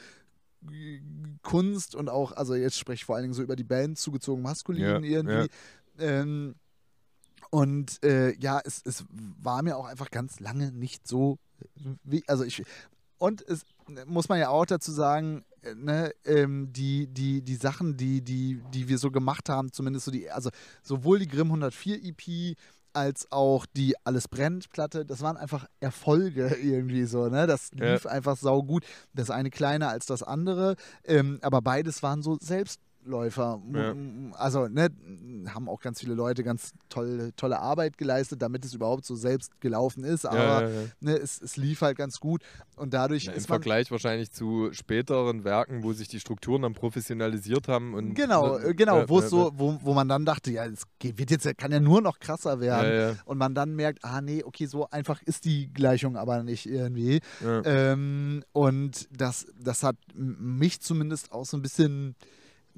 [1.42, 4.42] Kunst und auch, also jetzt spreche ich vor allen Dingen so über die Band, zugezogen
[4.42, 5.48] maskulin Ja, irgendwie.
[5.98, 6.54] Ähm,
[7.50, 11.38] und äh, ja, es, es war mir auch einfach ganz lange nicht so,
[12.04, 12.62] wie, also ich,
[13.18, 13.64] und es
[14.06, 18.60] muss man ja auch dazu sagen, äh, ne, ähm, die, die, die Sachen, die, die,
[18.72, 20.50] die wir so gemacht haben, zumindest so die, also
[20.82, 22.56] sowohl die Grimm 104 EP
[22.92, 27.46] als auch die Alles brennt Platte, das waren einfach Erfolge irgendwie so, ne?
[27.46, 27.92] Das Ja.
[27.92, 28.84] lief einfach sau gut.
[29.14, 32.38] Das eine kleiner als das andere, ähm, aber beides waren so
[33.08, 33.60] Selbstläufer.
[33.72, 33.94] Ja.
[34.32, 34.88] Also, ne,
[35.48, 39.60] haben auch ganz viele Leute ganz tolle, tolle Arbeit geleistet, damit es überhaupt so selbst
[39.60, 40.82] gelaufen ist, aber ja, ja.
[41.00, 42.42] Ne, es, es lief halt ganz gut
[42.76, 47.68] und dadurch Ja, Im Vergleich wahrscheinlich zu späteren Werken, wo sich die Strukturen dann professionalisiert
[47.68, 47.94] haben.
[47.94, 50.50] Und, Genau, ne, äh, genau, ja, wo es ja, so, wo, wo man dann dachte,
[50.50, 53.18] ja, es wird jetzt, kann ja nur noch krasser werden.
[53.24, 57.20] Und man dann merkt, ah nee, okay, so einfach ist die Gleichung aber nicht irgendwie.
[57.64, 62.14] Ähm, und das, das hat mich zumindest auch so ein bisschen,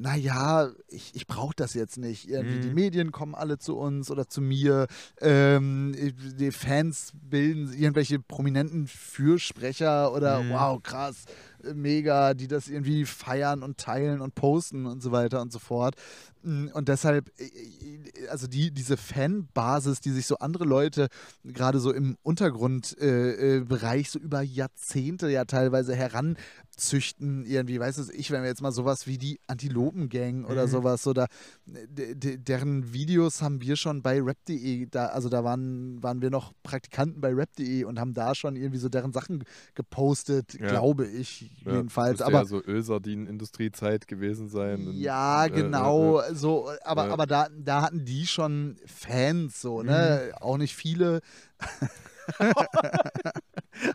[0.00, 2.28] naja, ich, ich brauche das jetzt nicht.
[2.28, 2.60] Irgendwie Mhm.
[2.62, 4.86] die Medien kommen alle zu uns oder zu mir.
[5.20, 5.94] Ähm,
[6.38, 10.48] die Fans bilden irgendwelche prominenten Fürsprecher oder Mhm.
[10.48, 11.24] wow, krass,
[11.62, 15.58] äh, mega, die das irgendwie feiern und teilen und posten und so weiter und so
[15.58, 15.94] fort.
[16.42, 21.08] Mm, Und deshalb, äh, äh, also die, diese Fanbasis, die sich so andere Leute
[21.44, 28.12] gerade so im Untergrundbereich äh, äh, so über Jahrzehnte ja teilweise heranzüchten, irgendwie, weißt du,
[28.14, 30.70] ich, wenn wir jetzt mal sowas wie die Antilopen-Gang oder Mhm.
[30.70, 31.26] sowas, oder
[31.66, 37.20] deren Videos haben wir schon bei rap.de, da, also da waren, waren wir noch Praktikanten
[37.20, 40.68] bei rap.de und haben da schon irgendwie so deren Sachen gepostet, Ja.
[40.68, 42.20] glaube ich, Ja, jedenfalls.
[42.22, 44.86] Aber ja so Ölsardinen-Industriezeit gewesen sein.
[44.88, 47.12] und- ja, äh, äh, genau, äh, so, aber, Ja.
[47.12, 50.32] aber da, da hatten die schon Fans, so, ne?
[50.40, 51.20] Auch nicht viele.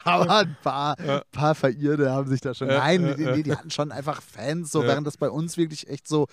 [0.03, 1.21] aber ein paar, Ja.
[1.31, 2.69] paar Verirrte haben sich da schon.
[2.69, 6.07] Ja, Nein, die, die, hatten schon einfach Fans, so, während das bei uns wirklich echt
[6.07, 6.27] so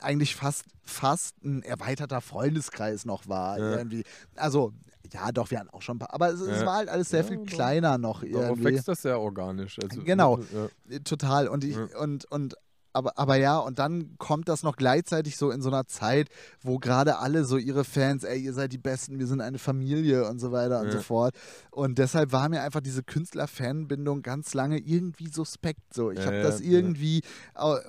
[0.00, 3.58] eigentlich fast, fast ein erweiterter Freundeskreis noch war.
[3.58, 4.02] Irgendwie.
[4.34, 4.72] Also,
[5.12, 6.12] ja, doch, wir hatten auch schon ein paar.
[6.14, 6.66] Aber es, es Ja.
[6.66, 7.46] war halt alles sehr Ja, viel doch.
[7.46, 8.64] kleiner noch Darauf irgendwie.
[8.64, 9.78] wächst das sehr organisch.
[9.80, 10.40] Also, Genau.
[10.88, 10.98] Ja.
[11.00, 11.46] Total.
[11.48, 12.56] Und ich, und, und
[12.92, 16.28] aber, aber ja, und dann kommt das noch gleichzeitig so in so einer Zeit,
[16.62, 20.28] wo gerade alle so ihre Fans, ey, ihr seid die Besten, wir sind eine Familie
[20.28, 20.92] und so weiter und Ja.
[20.92, 21.34] so fort.
[21.70, 25.94] Und deshalb war mir einfach diese Künstler-Fan-Bindung ganz lange irgendwie suspekt.
[25.94, 27.22] So, ich Ja, habe ja, das irgendwie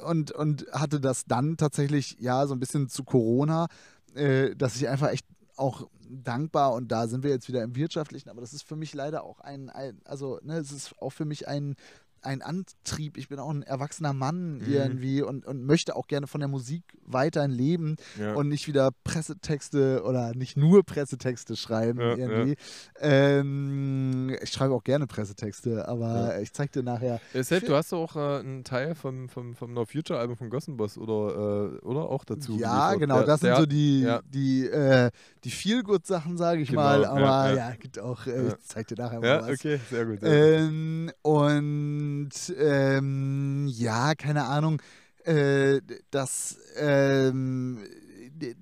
[0.05, 3.67] und, und hatte das dann tatsächlich, ja, so ein bisschen zu Corona,
[4.15, 5.25] äh, dass ich einfach echt
[5.55, 8.93] auch dankbar und da sind wir jetzt wieder im Wirtschaftlichen, aber das ist für mich
[8.93, 11.75] leider auch ein, ein also ne, es ist auch für mich ein
[12.23, 13.17] ein Antrieb.
[13.17, 14.65] Ich bin auch ein erwachsener Mann Mhm.
[14.73, 18.33] irgendwie und, und möchte auch gerne von der Musik weiterhin leben Ja.
[18.35, 22.55] und nicht wieder Pressetexte oder nicht nur Pressetexte schreiben Ja, irgendwie.
[22.99, 27.19] Ähm, ich schreibe auch gerne Pressetexte, aber ich zeig dir nachher.
[27.33, 30.49] Ja, Sepp, du hast auch äh, einen Teil vom, vom, vom No Future Album von
[30.49, 32.57] Gossenboss oder, äh, oder auch dazu.
[32.57, 32.99] Ja, geliefert.
[32.99, 34.21] genau, das sind so die, ja.
[34.27, 35.11] die, äh,
[35.43, 37.01] die Feel-Good-Sachen, sage ich Genau, mal.
[37.03, 37.19] ja, Aber
[37.49, 37.55] ja.
[37.55, 38.53] ja, gibt auch, äh, Ja.
[38.53, 39.49] ich zeig dir nachher mal Ja, was.
[39.49, 40.19] okay, sehr gut.
[40.21, 40.71] Sehr gut.
[40.71, 42.12] Ähm, und
[42.57, 44.81] ähm, ja, keine Ahnung,
[45.25, 47.79] äh, das ähm,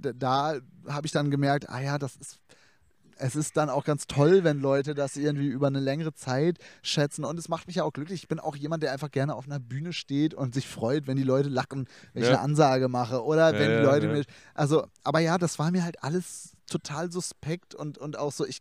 [0.01, 0.55] da
[0.87, 2.39] habe ich dann gemerkt, ah ja, das ist
[3.23, 7.23] es ist dann auch ganz toll, wenn Leute das irgendwie über eine längere Zeit schätzen.
[7.23, 8.23] Und es macht mich ja auch glücklich.
[8.23, 11.17] Ich bin auch jemand, der einfach gerne auf einer Bühne steht und sich freut, wenn
[11.17, 12.35] die Leute lachen, wenn ich Ja.
[12.37, 13.23] eine Ansage mache.
[13.23, 14.13] Oder Ja, wenn die Leute ja.
[14.13, 14.23] mir.
[14.55, 18.57] Also, aber ja, das war mir halt alles total suspekt und, und auch so, ich.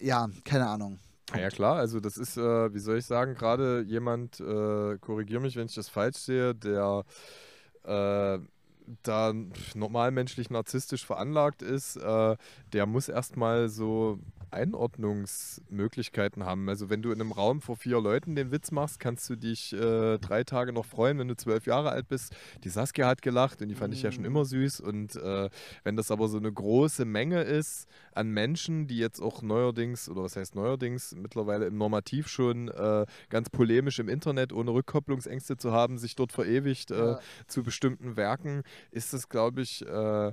[0.00, 0.98] Ja, keine Ahnung.
[1.34, 5.40] Ja, ja, klar, also das ist, äh, wie soll ich sagen, gerade jemand, äh, korrigiere
[5.40, 7.04] mich, wenn ich das falsch sehe, der
[7.84, 8.38] äh,
[9.02, 9.32] da
[9.74, 12.36] normal menschlich narzisstisch veranlagt ist, äh,
[12.72, 14.18] der muss erstmal so
[14.50, 16.68] Einordnungsmöglichkeiten haben.
[16.68, 19.72] Also wenn du in einem Raum vor vier Leuten den Witz machst, kannst du dich
[19.72, 22.34] äh, drei Tage noch freuen, wenn du zwölf Jahre alt bist.
[22.64, 24.26] Die Saskia hat gelacht und die fand ich ja schon Mhm.
[24.26, 24.80] immer süß.
[24.80, 25.48] Und äh,
[25.84, 30.22] wenn das aber so eine große Menge ist an Menschen, die jetzt auch neuerdings, oder
[30.22, 35.72] was heißt neuerdings, mittlerweile im Normativ schon äh, ganz polemisch im Internet, ohne Rückkopplungsängste zu
[35.72, 37.20] haben, sich dort verewigt äh, Ja.
[37.46, 40.32] zu bestimmten Werken, ist das, glaube ich, äh,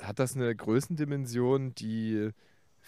[0.00, 2.30] hat das eine Größendimension, die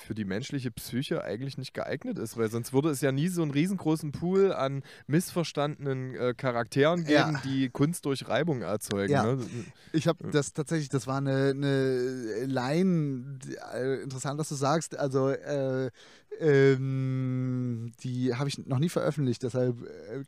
[0.03, 3.43] für die menschliche Psyche eigentlich nicht geeignet ist, weil sonst würde es ja nie so
[3.43, 7.27] einen riesengroßen Pool an missverstandenen äh, Charakteren Ja.
[7.27, 9.13] geben, die Kunst durch Reibung erzeugen.
[9.13, 9.23] Ja.
[9.35, 9.39] Ne?
[9.93, 10.31] Ich habe Ja.
[10.31, 13.39] das tatsächlich, das war eine, eine Line,
[13.75, 14.97] äh, interessant, was du sagst.
[14.99, 15.91] Also, äh,
[16.41, 19.77] ähm, die habe ich noch nie veröffentlicht, deshalb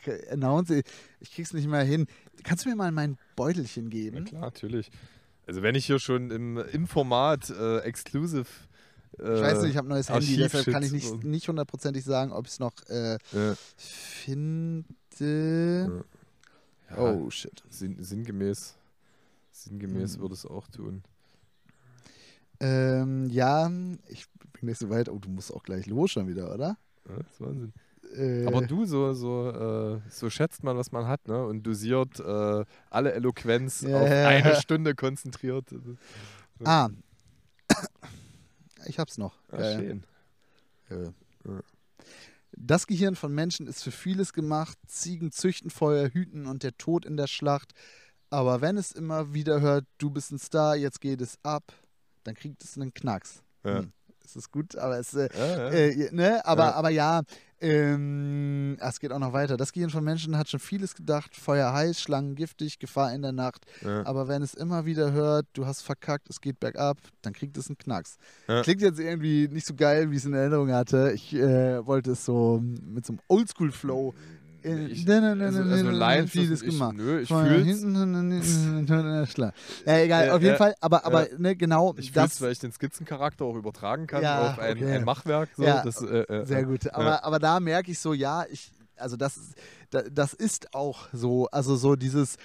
[0.07, 0.83] äh, announce
[1.21, 2.07] ich, krieg's nicht mehr hin.
[2.43, 4.25] Kannst du mir mal mein Beutelchen Ja, geben?
[4.25, 4.91] klar, natürlich.
[5.47, 8.47] Also wenn ich hier schon im, im Format äh, exclusive
[9.19, 12.05] äh, Ich weiß nicht, ich habe ein neues Handy, deshalb kann ich nicht, nicht hundertprozentig
[12.05, 13.55] sagen, ob ich es noch äh, ja.
[13.77, 14.85] finde.
[16.91, 17.63] Ja, Oh shit.
[17.71, 18.75] sinn, sinngemäß,
[19.53, 20.21] sinngemäß Hm.
[20.21, 21.03] würde es auch tun.
[22.61, 23.67] Ähm, ja,
[24.09, 25.09] ich bin nicht so weit.
[25.09, 26.77] Oh, du musst auch gleich los schon wieder, oder?
[27.09, 27.73] Ja, das ist Wahnsinn.
[28.17, 31.45] Äh, Aber du, so, so, äh, so schätzt man, was man hat, ne?
[31.45, 34.55] Und dosiert äh, alle Eloquenz Ja, auf eine.
[34.61, 35.65] Stunde konzentriert.
[36.63, 36.91] Ah.
[38.87, 39.39] Ich hab's noch.
[39.51, 40.03] Ah, Geil.
[40.89, 40.99] schön.
[40.99, 41.05] Äh.
[41.05, 41.61] Ja.
[42.53, 44.79] Das Gehirn von Menschen ist für vieles gemacht.
[44.87, 47.73] Ziegen züchten, Feuer hüten und der Tod in der Schlacht.
[48.31, 51.73] Aber wenn es immer wieder hört, du bist ein Star, jetzt geht es ab,
[52.25, 53.43] dann kriegt es einen Knacks.
[53.65, 53.81] Ja.
[53.81, 53.93] Hm.
[54.25, 55.69] Es ist gut, aber es, äh, Ja, ja.
[55.71, 56.45] äh, ne?
[56.47, 56.73] aber, Ja.
[56.75, 57.23] aber ja,
[57.61, 59.57] ähm, ah, es geht auch noch weiter.
[59.57, 61.35] Das Gehirn von Menschen hat schon vieles gedacht.
[61.35, 63.65] Feuer heiß, Schlangen giftig, Gefahr in der Nacht.
[64.05, 67.69] Aber wenn es immer wieder hört, du hast verkackt, es geht bergab, dann kriegt es
[67.69, 68.17] einen Knacks.
[68.63, 71.13] Klingt jetzt irgendwie nicht so geil, wie ich es in Erinnerung hatte.
[71.15, 74.15] Ich äh, wollte es so mit so einem Oldschool-Flow.
[74.65, 76.95] Äh, Ich- ne, ne, ne, also, ne, also ne, ne, Lines, vieles ich, gemacht.
[76.97, 77.67] nö, ich Von fühl's.
[77.67, 79.53] hinten,
[79.87, 80.75] Ja, egal, auf jeden Fall.
[80.81, 82.41] Aber, aber ne, genau Ich das.
[82.41, 84.97] weil ich den Skizzencharakter auch übertragen kann Ja, auf ein, okay.
[84.97, 85.51] ein Machwerk.
[85.57, 86.85] So, Ja, das, äh, äh, Sehr äh, gut.
[86.85, 86.95] ja.
[86.95, 89.39] Aber, aber da merke ich so, ja, ich, also das,
[89.91, 92.39] das ist auch so, also so dieses, äh,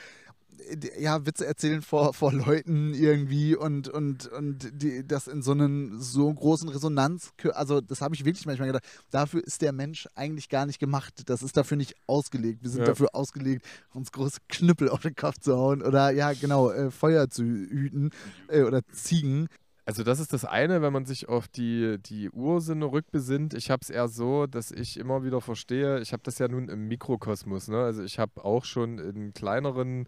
[1.00, 6.00] ja, Witze erzählen vor, vor Leuten irgendwie und, und, und die, das in so einen
[6.00, 10.50] so großen Resonanz, also das habe ich wirklich manchmal gedacht, dafür ist der Mensch eigentlich
[10.50, 11.24] gar nicht gemacht.
[11.30, 12.64] Das ist dafür nicht ausgelegt.
[12.64, 12.88] Wir sind Ja.
[12.88, 17.30] dafür ausgelegt, uns große Knüppel auf den Kopf zu hauen oder ja, genau, äh, Feuer
[17.30, 18.12] zu hüten
[18.48, 19.48] äh, oder Ziegen.
[19.86, 23.56] Also das ist das eine, wenn man sich auf die, die Ursinne rückbesinnt.
[23.56, 26.70] Ich habe es eher so, dass ich immer wieder verstehe, ich habe das ja nun
[26.70, 27.70] im Mikrokosmos.
[27.70, 27.78] Ne?
[27.80, 30.06] Also ich habe auch schon in kleineren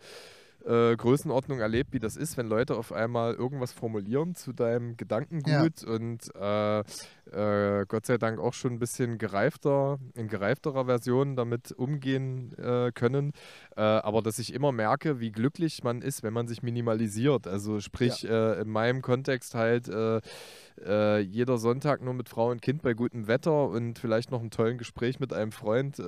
[0.65, 5.83] äh, Größenordnungen erlebt, wie das ist, wenn Leute auf einmal irgendwas formulieren zu deinem Gedankengut
[5.83, 11.71] und äh, äh, Gott sei Dank auch schon ein bisschen gereifter, in gereifterer Version damit
[11.71, 13.31] umgehen äh, können.
[13.75, 17.47] Äh, aber dass ich immer merke, wie glücklich man ist, wenn man sich minimalisiert.
[17.47, 19.91] Also sprich äh, in meinem Kontext halt
[20.83, 24.79] jeder Sonntag nur mit Frau und Kind bei gutem Wetter und vielleicht noch einem tollen
[24.79, 26.01] Gespräch mit einem Freund,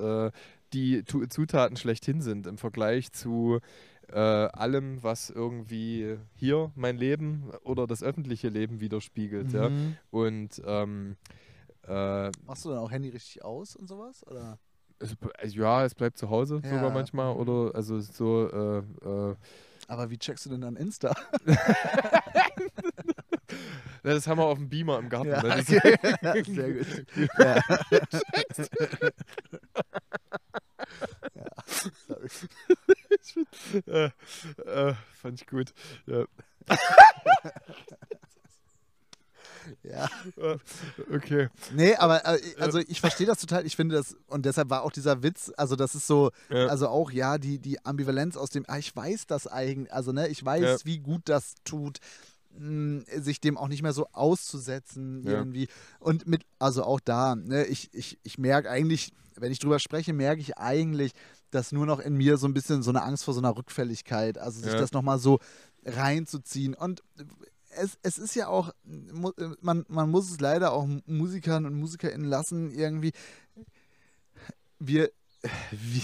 [0.72, 3.60] die Zutaten schlechthin sind im Vergleich zu
[4.08, 9.52] äh, allem, was irgendwie hier mein Leben oder das öffentliche Leben widerspiegelt.
[9.52, 9.70] Ja?
[9.70, 9.96] Mhm.
[10.10, 11.16] Und ähm,
[11.86, 14.26] äh, Machst du dann auch Handy richtig aus und sowas?
[14.26, 14.58] Oder?
[14.98, 16.70] es, also ja, es bleibt zu Hause Ja.
[16.70, 19.36] sogar manchmal oder also so äh, äh,
[19.88, 21.14] Aber wie checkst du denn dann Insta?
[24.02, 25.30] das haben wir auf dem Beamer im Garten.
[25.30, 25.56] Ja, ne?
[25.60, 26.44] okay.
[26.54, 26.86] Sehr gut.
[27.38, 27.62] Ja.
[31.34, 31.46] ja.
[32.06, 32.28] Sorry.
[33.86, 34.10] äh,
[34.66, 35.72] äh, fand ich gut.
[36.06, 36.24] Ja.
[39.82, 40.10] Ja.
[40.36, 40.58] Äh,
[41.14, 41.48] okay.
[41.72, 43.64] Nee, aber äh, also ich verstehe das total.
[43.64, 46.66] Ich finde das, und deshalb war auch dieser Witz, also das ist so, Ja.
[46.66, 50.28] also auch, ja, die, die Ambivalenz aus dem, ah, ich weiß das eigentlich, also ne,
[50.28, 50.76] ich weiß, Ja.
[50.84, 51.98] wie gut das tut,
[52.58, 55.32] mh, sich dem auch nicht mehr so auszusetzen Ja.
[55.32, 55.68] irgendwie.
[55.98, 60.12] Und mit, also auch da, ne, ich, ich, ich merke eigentlich, wenn ich drüber spreche,
[60.12, 61.12] merke ich eigentlich,
[61.54, 64.38] dass nur noch in mir so ein bisschen so eine Angst vor so einer Rückfälligkeit,
[64.38, 64.78] also sich Ja.
[64.78, 65.38] das nochmal so
[65.84, 66.74] reinzuziehen.
[66.74, 67.02] Und
[67.76, 72.26] es, es ist ja auch, mu- man, man muss es leider auch Musikern und MusikerInnen
[72.28, 73.12] lassen, irgendwie.
[74.78, 75.10] Wir.
[75.70, 76.02] Wir.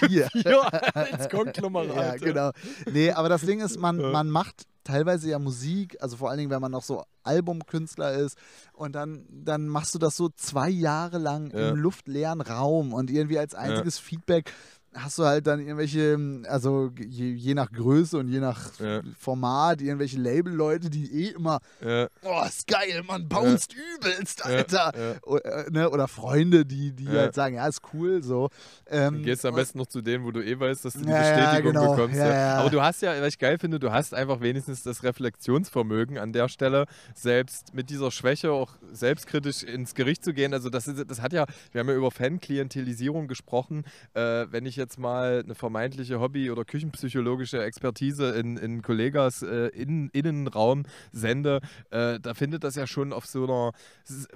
[0.00, 0.60] wir Ja,
[0.94, 2.20] als Konglomerat.
[2.20, 2.50] ja, genau.
[2.90, 4.10] Nee, aber das Ding ist, man, Ja.
[4.10, 8.36] man macht teilweise ja Musik, also vor allen Dingen, wenn man noch so Albumkünstler ist
[8.72, 11.68] und dann, dann machst du das so zwei Jahre lang Ja.
[11.70, 14.52] im luftleeren Raum und irgendwie als einziges Feedback
[14.94, 16.18] hast du halt dann irgendwelche,
[16.48, 19.00] also je, je nach Größe und je nach Ja.
[19.18, 24.92] Format, irgendwelche Label-Leute, die eh immer, Ja, oh, ist geil, man bounced übelst, ja, Alter.
[24.94, 25.14] ja.
[25.22, 25.88] O- äh, ne?
[25.90, 27.12] Oder Freunde, die, die Ja.
[27.22, 28.50] halt sagen, ja, ist cool, so.
[28.86, 31.00] Ähm, Dann gehst du am besten noch zu denen, wo du eh weißt, dass du
[31.00, 31.94] die Bestätigung genau.
[31.94, 32.20] bekommst.
[32.20, 36.32] Aber du hast ja, was ich geil finde, du hast einfach wenigstens das Reflexionsvermögen an
[36.32, 40.52] der Stelle, selbst mit dieser Schwäche auch selbstkritisch ins Gericht zu gehen.
[40.52, 43.84] Also das, ist, das hat ja, wir haben ja über Fanklientelisierung gesprochen.
[44.14, 49.68] Äh, wenn ich jetzt mal eine vermeintliche Hobby- oder küchenpsychologische Expertise in, in Kollegas äh,
[49.68, 51.60] in, Innenraum sende,
[51.90, 53.72] äh, da findet das ja schon auf so einer,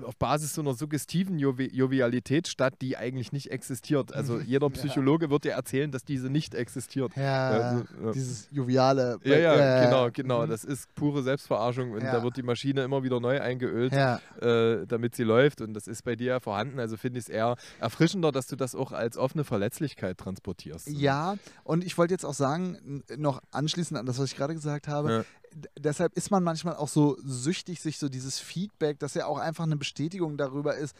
[0.05, 4.14] auf Basis so einer suggestiven Jovi Jovialität statt, die eigentlich nicht existiert.
[4.14, 7.16] Also jeder Psychologe wird dir erzählen, dass diese nicht existiert.
[7.16, 8.12] Ja, Also, ja.
[8.12, 9.18] dieses joviale.
[9.24, 10.44] Ja, ja, genau, genau.
[10.47, 10.51] mhm.
[10.51, 12.12] Das ist pure Selbstverarschung und Ja.
[12.12, 15.86] da wird die Maschine immer wieder neu eingeölt, Ja, äh, damit sie läuft und das
[15.88, 16.78] ist bei dir ja vorhanden.
[16.78, 20.89] Also finde ich es eher erfrischender, dass du das auch als offene Verletzlichkeit transportierst.
[20.89, 24.89] ja, und ich wollte jetzt auch sagen, noch anschließend an das, was ich gerade gesagt
[24.89, 29.26] habe, d- deshalb ist man manchmal auch so süchtig, sich so dieses Feedback, das ja
[29.26, 30.95] auch einfach eine Bestätigung darüber ist,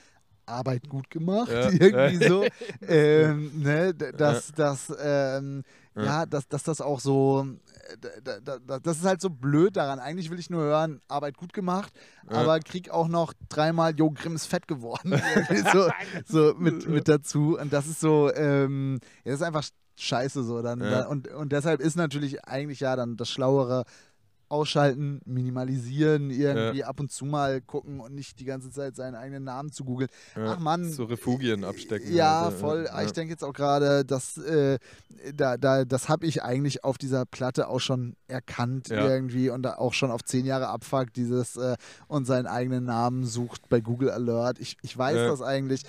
[0.49, 1.71] Arbeit gut gemacht, Ja.
[1.73, 2.45] irgendwie so.
[2.89, 5.65] ähm, ne, dass, dass ähm,
[5.97, 6.27] ja, Ja.
[6.27, 7.47] dass, dass das auch so,
[8.03, 9.99] äh, da, da, da, das ist halt so blöd daran.
[9.99, 11.93] Eigentlich will ich nur hören, Arbeit gut gemacht,
[12.31, 12.37] Ja.
[12.39, 15.15] aber krieg auch noch dreimal, Jo, Grimm ist fett geworden.
[15.73, 15.89] So
[16.27, 17.57] so mit, mit dazu.
[17.59, 19.65] Und das ist so, ähm, das ist einfach
[19.99, 20.61] scheiße so.
[20.63, 21.07] Dann, Ja.
[21.07, 23.85] und, und deshalb ist natürlich eigentlich ja dann das Schlauere,
[24.49, 29.45] ausschalten, minimalisieren, irgendwie ab und zu mal gucken und nicht die ganze Zeit seinen eigenen
[29.45, 30.09] Namen zu googeln.
[30.37, 30.91] Ja, Ach Mann.
[30.93, 32.15] So Refugien abstecken.
[32.15, 32.85] Ja, also, voll.
[32.87, 33.03] Ja.
[33.03, 34.79] Ich denke jetzt auch gerade, dass äh,
[35.35, 39.09] da, da, das habe ich eigentlich auf dieser Platte auch schon erkannt Ja.
[39.09, 41.77] irgendwie und da auch schon auf zehn Jahre Abfuck dieses äh,
[42.09, 44.59] und seinen eigenen Namen sucht bei Google Alert.
[44.61, 45.29] Ich, ich weiß Ja.
[45.29, 45.83] das eigentlich.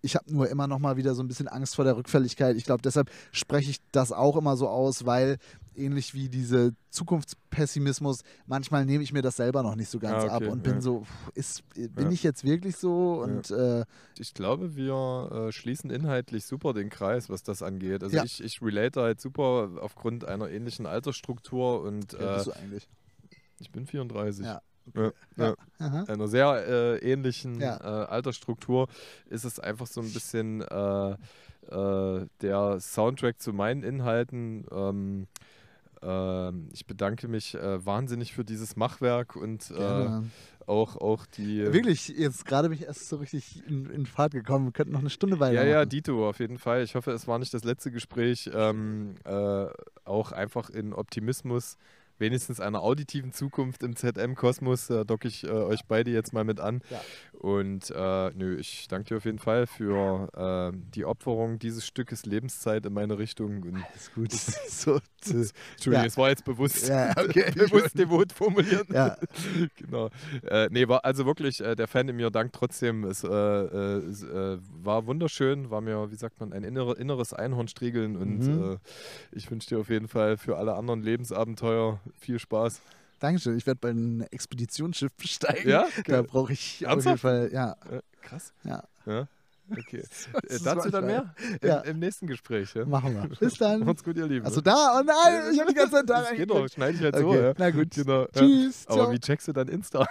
[0.00, 2.56] Ich habe nur immer noch mal wieder so ein bisschen Angst vor der Rückfälligkeit.
[2.56, 5.38] Ich glaube, deshalb spreche ich das auch immer so aus, weil
[5.74, 10.36] ähnlich wie diese Zukunftspessimismus, manchmal nehme ich mir das selber noch nicht so ganz Ah,
[10.36, 10.80] okay, ab und bin ja.
[10.80, 12.10] so, ist, bin Ja.
[12.10, 13.20] ich jetzt wirklich so?
[13.22, 13.84] Und äh,
[14.18, 18.02] Ich glaube, wir äh, schließen inhaltlich super den Kreis, was das angeht.
[18.02, 18.24] Also Ja.
[18.24, 22.88] ich, ich relate halt super aufgrund einer ähnlichen Altersstruktur und äh, bist du eigentlich?
[23.60, 24.44] ich bin 34.
[24.46, 24.60] Ja.
[24.94, 25.54] Ja, ja.
[25.78, 26.04] Aha.
[26.08, 27.76] Einer sehr äh, ähnlichen Ja.
[27.76, 28.88] äh, Altersstruktur
[29.28, 31.10] ist es einfach so ein bisschen äh,
[31.70, 34.64] äh, der Soundtrack zu meinen Inhalten.
[34.72, 35.26] Ähm,
[36.00, 40.08] ähm, ich bedanke mich äh, wahnsinnig für dieses Machwerk und äh,
[40.66, 41.72] auch, auch die.
[41.72, 44.66] Wirklich, jetzt gerade bin ich erst so richtig in, in Fahrt gekommen.
[44.66, 45.68] Wir könnten noch eine Stunde Ja, weitermachen.
[45.68, 46.82] ja, Dito, auf jeden Fall.
[46.84, 48.48] Ich hoffe, es war nicht das letzte Gespräch.
[48.54, 49.66] Ähm, äh,
[50.04, 51.76] auch einfach in Optimismus,
[52.18, 56.60] wenigstens einer auditiven Zukunft im ZM-Kosmos, da docke ich äh, euch beide jetzt mal mit
[56.60, 56.80] an.
[56.90, 57.00] Ja.
[57.38, 62.26] Und äh, nö, ich danke dir auf jeden Fall für äh, die Opferung dieses Stückes
[62.26, 63.62] Lebenszeit in meine Richtung.
[63.62, 64.32] Und, Ist gut.
[64.68, 66.04] so, Entschuldigung, Ja.
[66.04, 67.52] es war jetzt bewusst, Ja, okay.
[67.54, 68.88] bewusst devot formuliert.
[68.90, 69.16] Ja.
[69.76, 70.10] genau.
[70.48, 73.04] Äh, nee, war also wirklich, äh, der Fan in mir dankt trotzdem.
[73.04, 78.16] Es, äh, äh, äh, war wunderschön, war mir, wie sagt man, ein innere, inneres Einhornstriegeln
[78.16, 78.72] und Mhm.
[78.72, 78.76] äh,
[79.32, 82.80] ich wünsche dir auf jeden Fall für alle anderen Lebensabenteuer viel Spaß.
[83.20, 83.56] Dankeschön.
[83.56, 85.68] Ich werde bald ein Expeditionsschiff besteigen.
[85.68, 85.86] Ja?
[86.06, 87.20] Da brauche ich auf jeden Ernsthaft?
[87.22, 87.72] Fall, ja.
[87.90, 88.52] Äh, krass.
[88.64, 88.84] Ja.
[89.06, 89.26] Ja.
[89.70, 90.02] Okay.
[90.48, 91.78] Das Äh, dazu dann mehr im, Ja.
[91.80, 92.72] im nächsten Gespräch.
[92.74, 92.86] Ja?
[92.86, 93.28] Machen wir.
[93.36, 93.80] Bis dann.
[93.80, 94.46] Macht's gut, ihr Lieben.
[94.46, 94.98] Achso, da?
[94.98, 97.28] Oh nein, ich habe die ganze Zeit da das geht doch, schneide ich halt so.
[97.28, 97.54] Okay, Ja.
[97.58, 97.90] na gut.
[97.94, 98.26] Genau.
[98.26, 98.86] Tschüss.
[98.86, 99.12] Aber ciao.
[99.12, 100.06] wie checkst du dann Insta?